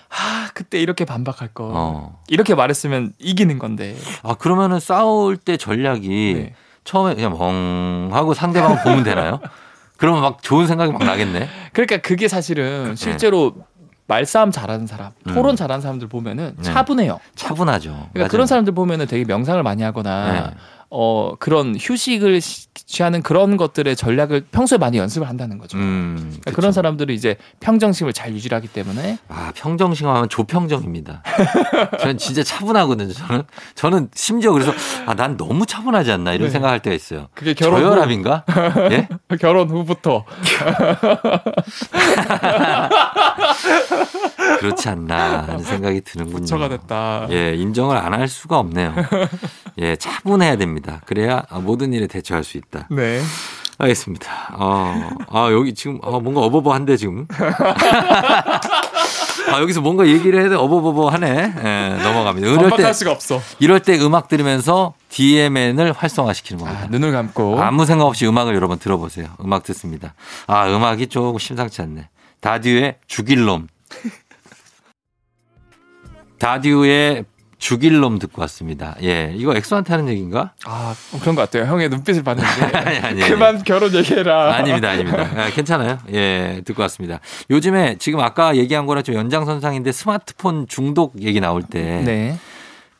그때 0.54 0.80
이렇게 0.80 1.04
반박할 1.04 1.48
거. 1.48 1.70
어. 1.74 2.20
이렇게 2.28 2.54
말했으면 2.54 3.12
이기는 3.18 3.58
건데. 3.58 3.96
아, 4.22 4.34
그러면은 4.34 4.78
싸울 4.78 5.36
때 5.38 5.56
전략이 5.56 6.08
네. 6.36 6.54
처음에 6.84 7.14
그냥 7.14 7.32
멍 7.36 8.10
하고 8.12 8.34
상대방 8.34 8.82
보면 8.82 9.02
되나요? 9.04 9.40
그러면 9.96 10.20
막 10.22 10.42
좋은 10.42 10.66
생각이 10.66 10.92
막 10.92 11.02
나겠네. 11.02 11.48
그러니까 11.72 11.96
그게 11.98 12.28
사실은 12.28 12.94
실제로 12.96 13.54
말싸움 14.06 14.50
잘하는 14.50 14.86
사람, 14.86 15.12
음. 15.28 15.34
토론 15.34 15.56
잘하는 15.56 15.80
사람들 15.80 16.08
보면은 16.08 16.54
네. 16.56 16.62
차분해요. 16.62 17.20
차분하죠. 17.36 17.90
그러니까 17.90 18.10
맞아요. 18.18 18.28
그런 18.28 18.46
사람들 18.46 18.74
보면은 18.74 19.06
되게 19.06 19.24
명상을 19.24 19.62
많이 19.62 19.82
하거나 19.82 20.32
네. 20.32 20.56
어 20.92 21.34
그런 21.38 21.76
휴식을 21.78 22.40
시- 22.40 22.66
취하는 22.74 23.22
그런 23.22 23.56
것들의 23.56 23.94
전략을 23.94 24.46
평소에 24.50 24.76
많이 24.78 24.98
연습을 24.98 25.28
한다는 25.28 25.58
거죠. 25.58 25.78
음, 25.78 26.16
그러니까. 26.40 26.50
그런 26.50 26.72
사람들이 26.72 27.14
이제 27.14 27.36
평정심을 27.60 28.12
잘 28.12 28.32
유지하기 28.32 28.66
때문에 28.68 29.18
아, 29.28 29.52
평정심 29.54 30.08
하면 30.08 30.28
조평정입니다. 30.28 31.22
저는 32.00 32.18
진짜 32.18 32.42
차분하거든요. 32.42 33.12
저는 33.12 33.42
저는 33.76 34.08
심지어 34.14 34.52
그래서 34.52 34.72
아, 35.06 35.14
난 35.14 35.36
너무 35.36 35.64
차분하지 35.66 36.10
않나 36.10 36.32
이런 36.32 36.48
네. 36.48 36.52
생각할 36.52 36.80
때가 36.80 36.96
있어요. 36.96 37.28
그게 37.34 37.54
결혼 37.54 37.80
후, 37.82 37.84
저혈압인가? 37.90 38.44
예? 38.90 39.08
결혼 39.40 39.68
후부터 39.70 40.24
그렇지 44.60 44.88
않나 44.88 45.42
하는 45.46 45.62
생각이 45.62 46.00
드는군요. 46.02 46.36
부처가 46.38 46.68
됐다. 46.68 47.26
예, 47.30 47.54
인정을 47.54 47.96
안 47.96 48.10
할 48.14 48.28
수가 48.28 48.58
없네요. 48.58 48.94
예, 49.78 49.96
차분해야 49.96 50.56
됩니다. 50.56 51.00
그래야 51.06 51.42
모든 51.62 51.92
일에 51.92 52.06
대처할 52.06 52.44
수 52.44 52.56
있다. 52.58 52.86
네. 52.90 53.20
알겠습니다. 53.78 54.56
어, 54.58 55.10
아, 55.30 55.48
여기 55.52 55.72
지금 55.74 55.98
아, 56.02 56.10
뭔가 56.10 56.40
어버버한데 56.42 56.96
지금. 56.98 57.26
아, 59.52 59.60
여기서 59.60 59.80
뭔가 59.80 60.06
얘기를 60.06 60.38
해야 60.40 60.48
돼. 60.48 60.54
어버버버 60.54 61.08
하네. 61.08 61.54
예, 61.64 62.02
넘어갑니다. 62.02 62.46
이럴 62.46 62.70
때, 62.76 62.92
수가 62.92 63.10
없어. 63.12 63.40
이럴 63.58 63.80
때 63.80 63.98
음악 64.00 64.28
들으면서 64.28 64.94
DMN을 65.08 65.92
활성화시키는 65.92 66.62
겁니다. 66.62 66.82
아, 66.84 66.86
눈을 66.90 67.10
감고 67.12 67.60
아무 67.60 67.86
생각 67.86 68.04
없이 68.06 68.26
음악을 68.26 68.54
여러분 68.54 68.78
들어보세요. 68.78 69.28
음악 69.42 69.62
듣습니다. 69.64 70.14
아, 70.46 70.68
음악이 70.68 71.06
조금 71.08 71.38
심상치 71.38 71.80
않네. 71.82 72.08
다듀의 72.40 72.96
죽일 73.06 73.44
놈. 73.44 73.66
다듀의 76.38 77.24
죽일 77.58 78.00
놈 78.00 78.18
듣고 78.18 78.40
왔습니다. 78.42 78.96
예. 79.02 79.34
이거 79.36 79.54
엑소한테 79.54 79.92
하는 79.92 80.08
얘기인가? 80.08 80.54
아 80.64 80.94
그런 81.20 81.34
것 81.34 81.42
같아요. 81.42 81.70
형의 81.70 81.90
눈빛을 81.90 82.22
봤는데 82.22 82.48
아니, 82.78 82.98
아니. 82.98 83.20
그만 83.20 83.62
결혼 83.62 83.94
얘기해라. 83.94 84.54
아닙니다, 84.54 84.90
아닙니다. 84.90 85.28
아, 85.36 85.50
괜찮아요. 85.50 85.98
예, 86.12 86.62
듣고 86.64 86.80
왔습니다. 86.82 87.20
요즘에 87.50 87.96
지금 87.98 88.20
아까 88.20 88.56
얘기한 88.56 88.86
거랑 88.86 89.04
좀 89.04 89.14
연장선상인데 89.14 89.92
스마트폰 89.92 90.66
중독 90.68 91.20
얘기 91.22 91.40
나올 91.40 91.62
때 91.62 92.00
네. 92.02 92.38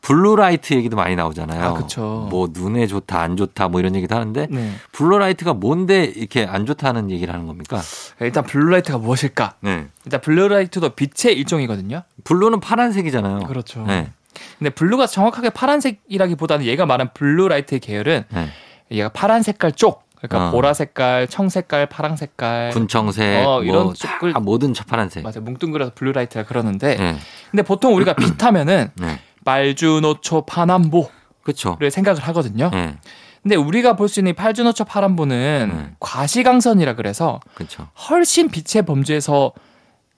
블루라이트 0.03 0.75
얘기도 0.75 0.97
많이 0.97 1.15
나오잖아요. 1.17 1.63
아, 1.63 1.75
그쵸. 1.75 2.27
뭐 2.31 2.49
눈에 2.53 2.87
좋다, 2.87 3.21
안 3.21 3.37
좋다 3.37 3.69
뭐 3.69 3.81
이런 3.81 3.95
얘기도 3.95 4.15
하는데 4.17 4.47
네. 4.51 4.73
블루라이트가 4.93 5.55
뭔데 5.55 6.05
이렇게 6.05 6.45
안 6.47 6.67
좋다는 6.67 7.11
얘기를 7.11 7.33
하는 7.35 7.47
겁니까? 7.47 7.81
일단 8.21 8.45
블루라이트가 8.45 8.99
무엇일까? 8.99 9.55
네. 9.61 9.87
일단 10.05 10.21
블루라이트도 10.21 10.91
빛의 10.91 11.37
일종이거든요. 11.37 12.03
블루는 12.25 12.61
파란색이잖아요. 12.61 13.41
그렇죠. 13.41 13.85
네. 13.87 14.11
근데 14.59 14.71
블루가 14.71 15.07
정확하게 15.07 15.51
파란색이라기보다는 15.51 16.65
얘가 16.65 16.87
말한 16.87 17.11
블루라이트의 17.15 17.81
계열은 17.81 18.25
네. 18.31 18.49
얘가 18.93 19.09
파란 19.11 19.43
색깔 19.43 19.73
쪽 19.73 20.05
그러니까 20.17 20.49
어. 20.49 20.51
보라 20.51 20.75
색깔, 20.75 21.29
청 21.29 21.49
색깔, 21.49 21.87
파랑 21.87 22.17
색깔. 22.17 22.71
군청색 22.73 23.47
어, 23.47 23.63
이런 23.63 23.85
뭐 23.85 23.93
쪽을- 23.95 24.33
다 24.35 24.41
모든 24.41 24.75
저 24.75 24.85
파란색. 24.85 25.23
맞아 25.23 25.41
뭉뚱그려서 25.41 25.93
블루라이트라 25.95 26.45
그러는데 26.45 26.97
네. 26.97 27.17
근데 27.51 27.63
보통 27.63 27.95
우리가 27.95 28.15
빛하면은 28.17 28.91
네. 28.97 29.19
빨주노초 29.51 30.43
파남보를 30.43 31.09
그렇죠. 31.43 31.77
생각을 31.91 32.23
하거든요. 32.23 32.71
네. 32.73 32.97
근데 33.43 33.57
우리가 33.57 33.97
볼 33.97 34.09
수 34.09 34.21
있는 34.21 34.31
이 34.31 34.33
팔주노초 34.35 34.85
파남보는 34.85 35.71
네. 35.75 35.91
과시광선이라 35.99 36.95
그래서 36.95 37.41
그렇죠. 37.55 37.89
훨씬 38.09 38.49
빛의 38.49 38.85
범주에서 38.85 39.53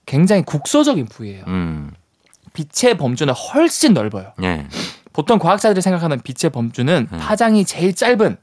굉장히 0.06 0.42
국소적인 0.42 1.06
부위예요. 1.06 1.44
음. 1.46 1.92
빛의 2.52 2.98
범주는 2.98 3.32
훨씬 3.32 3.94
넓어요. 3.94 4.32
네. 4.38 4.66
보통 5.12 5.38
과학자들이 5.38 5.80
생각하는 5.80 6.20
빛의 6.20 6.50
범주는 6.52 7.08
음. 7.10 7.18
파장이 7.18 7.64
제일 7.64 7.94
짧은 7.94 8.36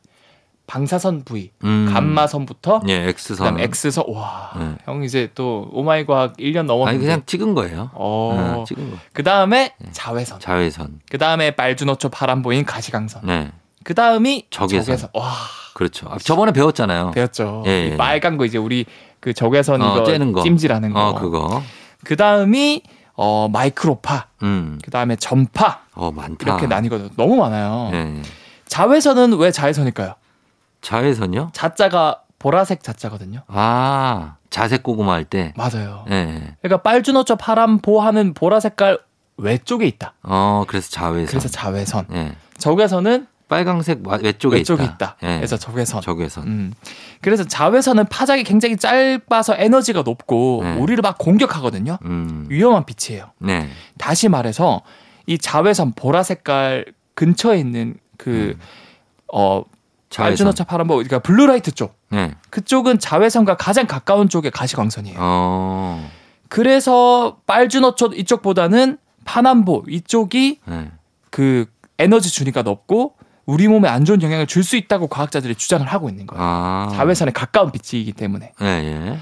방사선 0.69 1.23
부위, 1.25 1.49
음. 1.63 1.89
감마선부터 1.91 2.81
예, 2.89 3.07
X선. 3.07 3.37
그다음 3.37 3.59
X선. 3.59 4.03
와, 4.07 4.51
네. 4.55 4.75
형 4.85 5.03
이제 5.03 5.31
또 5.33 5.67
오마이 5.71 6.05
과학 6.05 6.37
1년 6.37 6.65
넘었는데. 6.67 6.89
아니 6.89 6.99
그냥 6.99 7.23
찍은 7.25 7.55
거예요. 7.55 7.89
어. 7.95 8.55
네, 8.59 8.63
찍은 8.65 8.91
거. 8.91 8.97
그다음에 9.13 9.73
자외선. 9.91 10.39
자외선. 10.39 10.99
그다음에 11.09 11.55
빨주노초 11.55 12.09
파란 12.09 12.43
보인 12.43 12.65
가시광선. 12.65 13.23
네. 13.25 13.51
그다음이 13.83 14.45
적외선. 14.51 15.09
와, 15.15 15.31
그렇죠. 15.73 16.07
아, 16.07 16.19
저번에 16.19 16.51
배웠잖아요. 16.51 17.11
배웠죠. 17.15 17.63
예, 17.65 17.87
이 17.87 17.91
예. 17.93 17.97
빨간 17.97 18.37
거 18.37 18.45
이제 18.45 18.59
우리 18.59 18.85
그 19.19 19.33
적외선 19.33 19.81
어, 19.81 20.03
이거 20.05 20.31
거. 20.33 20.43
찜질하는 20.43 20.93
거. 20.93 21.07
어, 21.07 21.15
그거. 21.15 21.63
그다음이 22.05 22.83
어 23.15 23.49
마이크로파. 23.51 24.27
음. 24.43 24.77
그다음에 24.83 25.15
전파. 25.15 25.81
어, 25.95 26.11
많다. 26.11 26.45
이렇게 26.45 26.67
나뉘거든요. 26.67 27.09
너무 27.17 27.37
많아요. 27.37 27.89
네. 27.91 28.21
자외선은 28.67 29.35
왜 29.39 29.51
자외선일까요? 29.51 30.13
자외선요? 30.81 31.49
자자가 31.53 32.23
보라색 32.39 32.83
자자거든요. 32.83 33.41
아, 33.47 34.35
자색 34.49 34.83
고구마 34.83 35.13
할 35.13 35.25
때. 35.25 35.53
맞아요. 35.57 36.05
네. 36.07 36.55
그러니까 36.61 36.81
빨주노초 36.81 37.35
파란보 37.35 37.99
하는 38.01 38.33
보라 38.33 38.59
색깔 38.59 38.99
외쪽에 39.37 39.85
있다. 39.87 40.13
어, 40.23 40.63
그래서 40.67 40.89
자외선. 40.89 41.27
그래서 41.27 41.49
자외선. 41.49 42.05
네. 42.09 42.35
적외선은 42.57 43.27
빨강색 43.47 44.05
와- 44.07 44.19
외쪽에, 44.21 44.57
외쪽에 44.57 44.83
있다. 44.83 44.93
있다. 44.93 45.15
예. 45.23 45.37
그래서 45.37 45.57
적외선. 45.57 46.01
적외선. 46.01 46.43
음. 46.47 46.73
그래서 47.21 47.43
자외선은 47.43 48.05
파장이 48.05 48.43
굉장히 48.43 48.77
짧아서 48.77 49.55
에너지가 49.57 50.03
높고 50.03 50.61
네. 50.63 50.75
우리를 50.75 51.01
막 51.01 51.17
공격하거든요. 51.17 51.97
음. 52.05 52.45
위험한 52.49 52.85
빛이에요. 52.85 53.31
네. 53.39 53.69
다시 53.97 54.29
말해서 54.29 54.81
이 55.25 55.37
자외선 55.37 55.93
보라 55.93 56.21
색깔 56.23 56.85
근처에 57.15 57.57
있는 57.59 57.95
그 58.17 58.55
음. 58.55 58.59
어, 59.33 59.63
빨주노초 60.15 60.63
파남보 60.63 60.95
그러니까 60.95 61.19
블루라이트 61.19 61.71
쪽 61.71 61.95
네. 62.09 62.33
그쪽은 62.49 62.99
자외선과 62.99 63.57
가장 63.57 63.85
가까운 63.87 64.27
쪽에 64.29 64.49
가시광선이에요. 64.49 65.17
어. 65.19 66.09
그래서 66.47 67.37
빨주노초 67.45 68.11
이쪽보다는 68.15 68.97
파남보 69.25 69.83
이쪽이 69.87 70.59
네. 70.65 70.91
그 71.29 71.65
에너지 71.99 72.31
준위가 72.31 72.63
높고 72.63 73.13
우리 73.45 73.67
몸에 73.67 73.87
안 73.89 74.05
좋은 74.05 74.21
영향을 74.21 74.47
줄 74.47 74.63
수 74.63 74.75
있다고 74.77 75.07
과학자들이 75.07 75.55
주장을 75.55 75.85
하고 75.85 76.09
있는 76.09 76.25
거예요. 76.27 76.43
아. 76.43 76.89
자외선에 76.93 77.31
가까운 77.31 77.71
빛이기 77.71 78.11
때문에. 78.13 78.53
예, 78.61 78.65
예. 78.65 79.17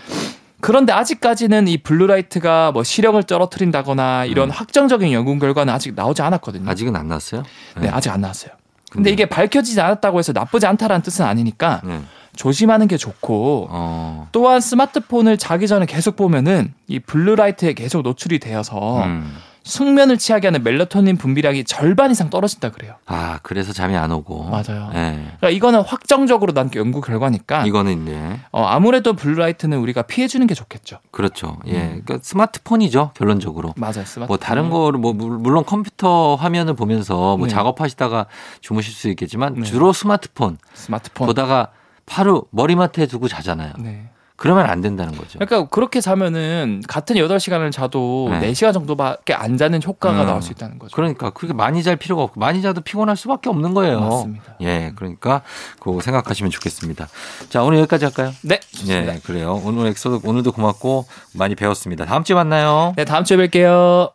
그런데 0.59 0.91
아직까지는 0.91 1.67
이 1.67 1.77
블루라이트가 1.77 2.71
뭐 2.71 2.83
시력을 2.83 3.23
떨어뜨린다거나 3.23 4.25
이런 4.25 4.49
음. 4.49 4.51
확정적인 4.51 5.11
연구 5.13 5.37
결과는 5.37 5.73
아직 5.73 5.93
나오지 5.95 6.21
않았거든요. 6.23 6.69
아직은 6.69 6.95
안 6.95 7.07
났어요? 7.07 7.43
네, 7.79 7.89
아직 7.89 8.09
안 8.09 8.21
나왔어요. 8.21 8.51
근데 8.97 9.11
이게 9.11 9.25
밝혀지지 9.27 9.79
않았다고 9.79 10.19
해서 10.19 10.33
나쁘지 10.33 10.65
않다라는 10.65 11.03
뜻은 11.03 11.23
아니니까 11.23 11.81
네. 11.83 12.01
조심하는 12.35 12.87
게 12.87 12.97
좋고 12.97 13.67
어. 13.69 14.27
또한 14.31 14.59
스마트폰을 14.59 15.37
자기 15.37 15.67
전에 15.67 15.85
계속 15.85 16.15
보면은 16.15 16.73
이 16.87 16.99
블루라이트에 16.99 17.73
계속 17.73 18.01
노출이 18.01 18.39
되어서 18.39 19.03
음. 19.03 19.35
숙면을 19.67 20.17
취하게 20.17 20.47
하는 20.47 20.63
멜라토닌 20.63 21.17
분비량이 21.17 21.65
절반 21.65 22.09
이상 22.11 22.29
떨어진다 22.29 22.69
그래요. 22.71 22.95
아, 23.05 23.39
그래서 23.43 23.73
잠이 23.73 23.95
안 23.95 24.11
오고. 24.11 24.45
맞아요. 24.45 24.89
예. 24.93 25.13
그러니까 25.37 25.49
이거는 25.49 25.81
확정적으로 25.81 26.53
난 26.53 26.69
연구 26.75 27.01
결과니까 27.01 27.65
이거는 27.65 28.03
이제 28.03 28.39
어, 28.51 28.63
아무래도 28.65 29.13
블루라이트는 29.13 29.77
우리가 29.77 30.03
피해 30.03 30.27
주는 30.27 30.47
게 30.47 30.53
좋겠죠. 30.55 30.99
그렇죠. 31.11 31.57
예. 31.67 31.73
음. 31.73 32.01
그러니까 32.05 32.19
스마트폰이죠, 32.23 33.11
결론적으로. 33.13 33.73
맞아요. 33.77 34.05
스마트폰. 34.05 34.27
뭐 34.27 34.37
다른 34.37 34.69
거를 34.69 34.99
뭐 34.99 35.13
물- 35.13 35.37
물론 35.37 35.65
컴퓨터 35.65 36.35
화면을 36.35 36.73
보면서 36.73 37.37
뭐 37.37 37.47
네. 37.47 37.53
작업하시다가 37.53 38.27
주무실 38.61 38.93
수 38.93 39.09
있겠지만 39.09 39.55
네. 39.55 39.63
주로 39.63 39.91
스마트폰 39.93 40.57
스마트폰. 40.73 41.27
보다가 41.27 41.71
바로 42.05 42.45
머리맡에 42.51 43.05
두고 43.05 43.27
자잖아요. 43.27 43.73
네. 43.79 44.07
그러면 44.37 44.67
안 44.67 44.81
된다는 44.81 45.17
거죠. 45.17 45.39
그러니까 45.39 45.67
그렇게 45.69 45.99
자면은 45.99 46.83
같은 46.87 47.15
8시간을 47.15 47.71
자도 47.71 48.29
네. 48.39 48.51
4시간 48.51 48.71
정도밖에 48.71 49.33
안 49.33 49.57
자는 49.57 49.81
효과가 49.83 50.21
음. 50.21 50.27
나올 50.27 50.41
수 50.43 50.51
있다는 50.51 50.77
거죠. 50.77 50.95
그러니까 50.95 51.31
그렇게 51.31 51.55
많이 51.55 51.81
잘 51.81 51.95
필요가 51.95 52.21
없고 52.21 52.39
많이 52.39 52.61
자도 52.61 52.81
피곤할 52.81 53.17
수밖에 53.17 53.49
없는 53.49 53.73
거예요. 53.73 53.99
맞습니다. 53.99 54.43
예, 54.61 54.93
그러니까 54.95 55.41
그거 55.79 55.99
생각하시면 56.01 56.51
좋겠습니다. 56.51 57.07
자, 57.49 57.63
오늘 57.63 57.79
여기까지 57.79 58.05
할까요? 58.05 58.31
네. 58.43 58.59
좋습니다. 58.59 59.15
예, 59.15 59.19
그래요. 59.23 59.59
오늘 59.65 59.87
엑소드 59.87 60.27
오늘도 60.27 60.51
고맙고 60.51 61.05
많이 61.33 61.55
배웠습니다. 61.55 62.05
다음 62.05 62.23
주에 62.23 62.35
만나요. 62.35 62.93
네, 62.95 63.05
다음 63.05 63.23
주에 63.23 63.37
뵐게요. 63.37 64.11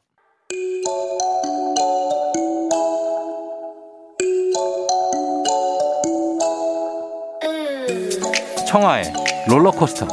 청하의 8.69 9.13
롤러코스터. 9.49 10.07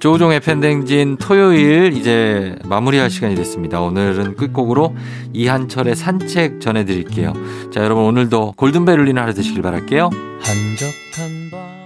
조종의 0.00 0.40
팬댕진 0.40 1.16
토요일 1.16 1.94
이제 1.94 2.56
마무리할 2.66 3.08
시간이 3.08 3.34
됐습니다. 3.36 3.80
오늘은 3.80 4.36
끝곡으로 4.36 4.94
이한철의 5.32 5.96
산책 5.96 6.60
전해드릴게요. 6.60 7.32
자, 7.72 7.82
여러분 7.82 8.04
오늘도 8.04 8.52
골든벨 8.56 9.00
울리는 9.00 9.20
하루 9.20 9.32
되시길 9.32 9.62
바랄게요. 9.62 10.10
한적한 10.42 11.50
밤 11.50 11.83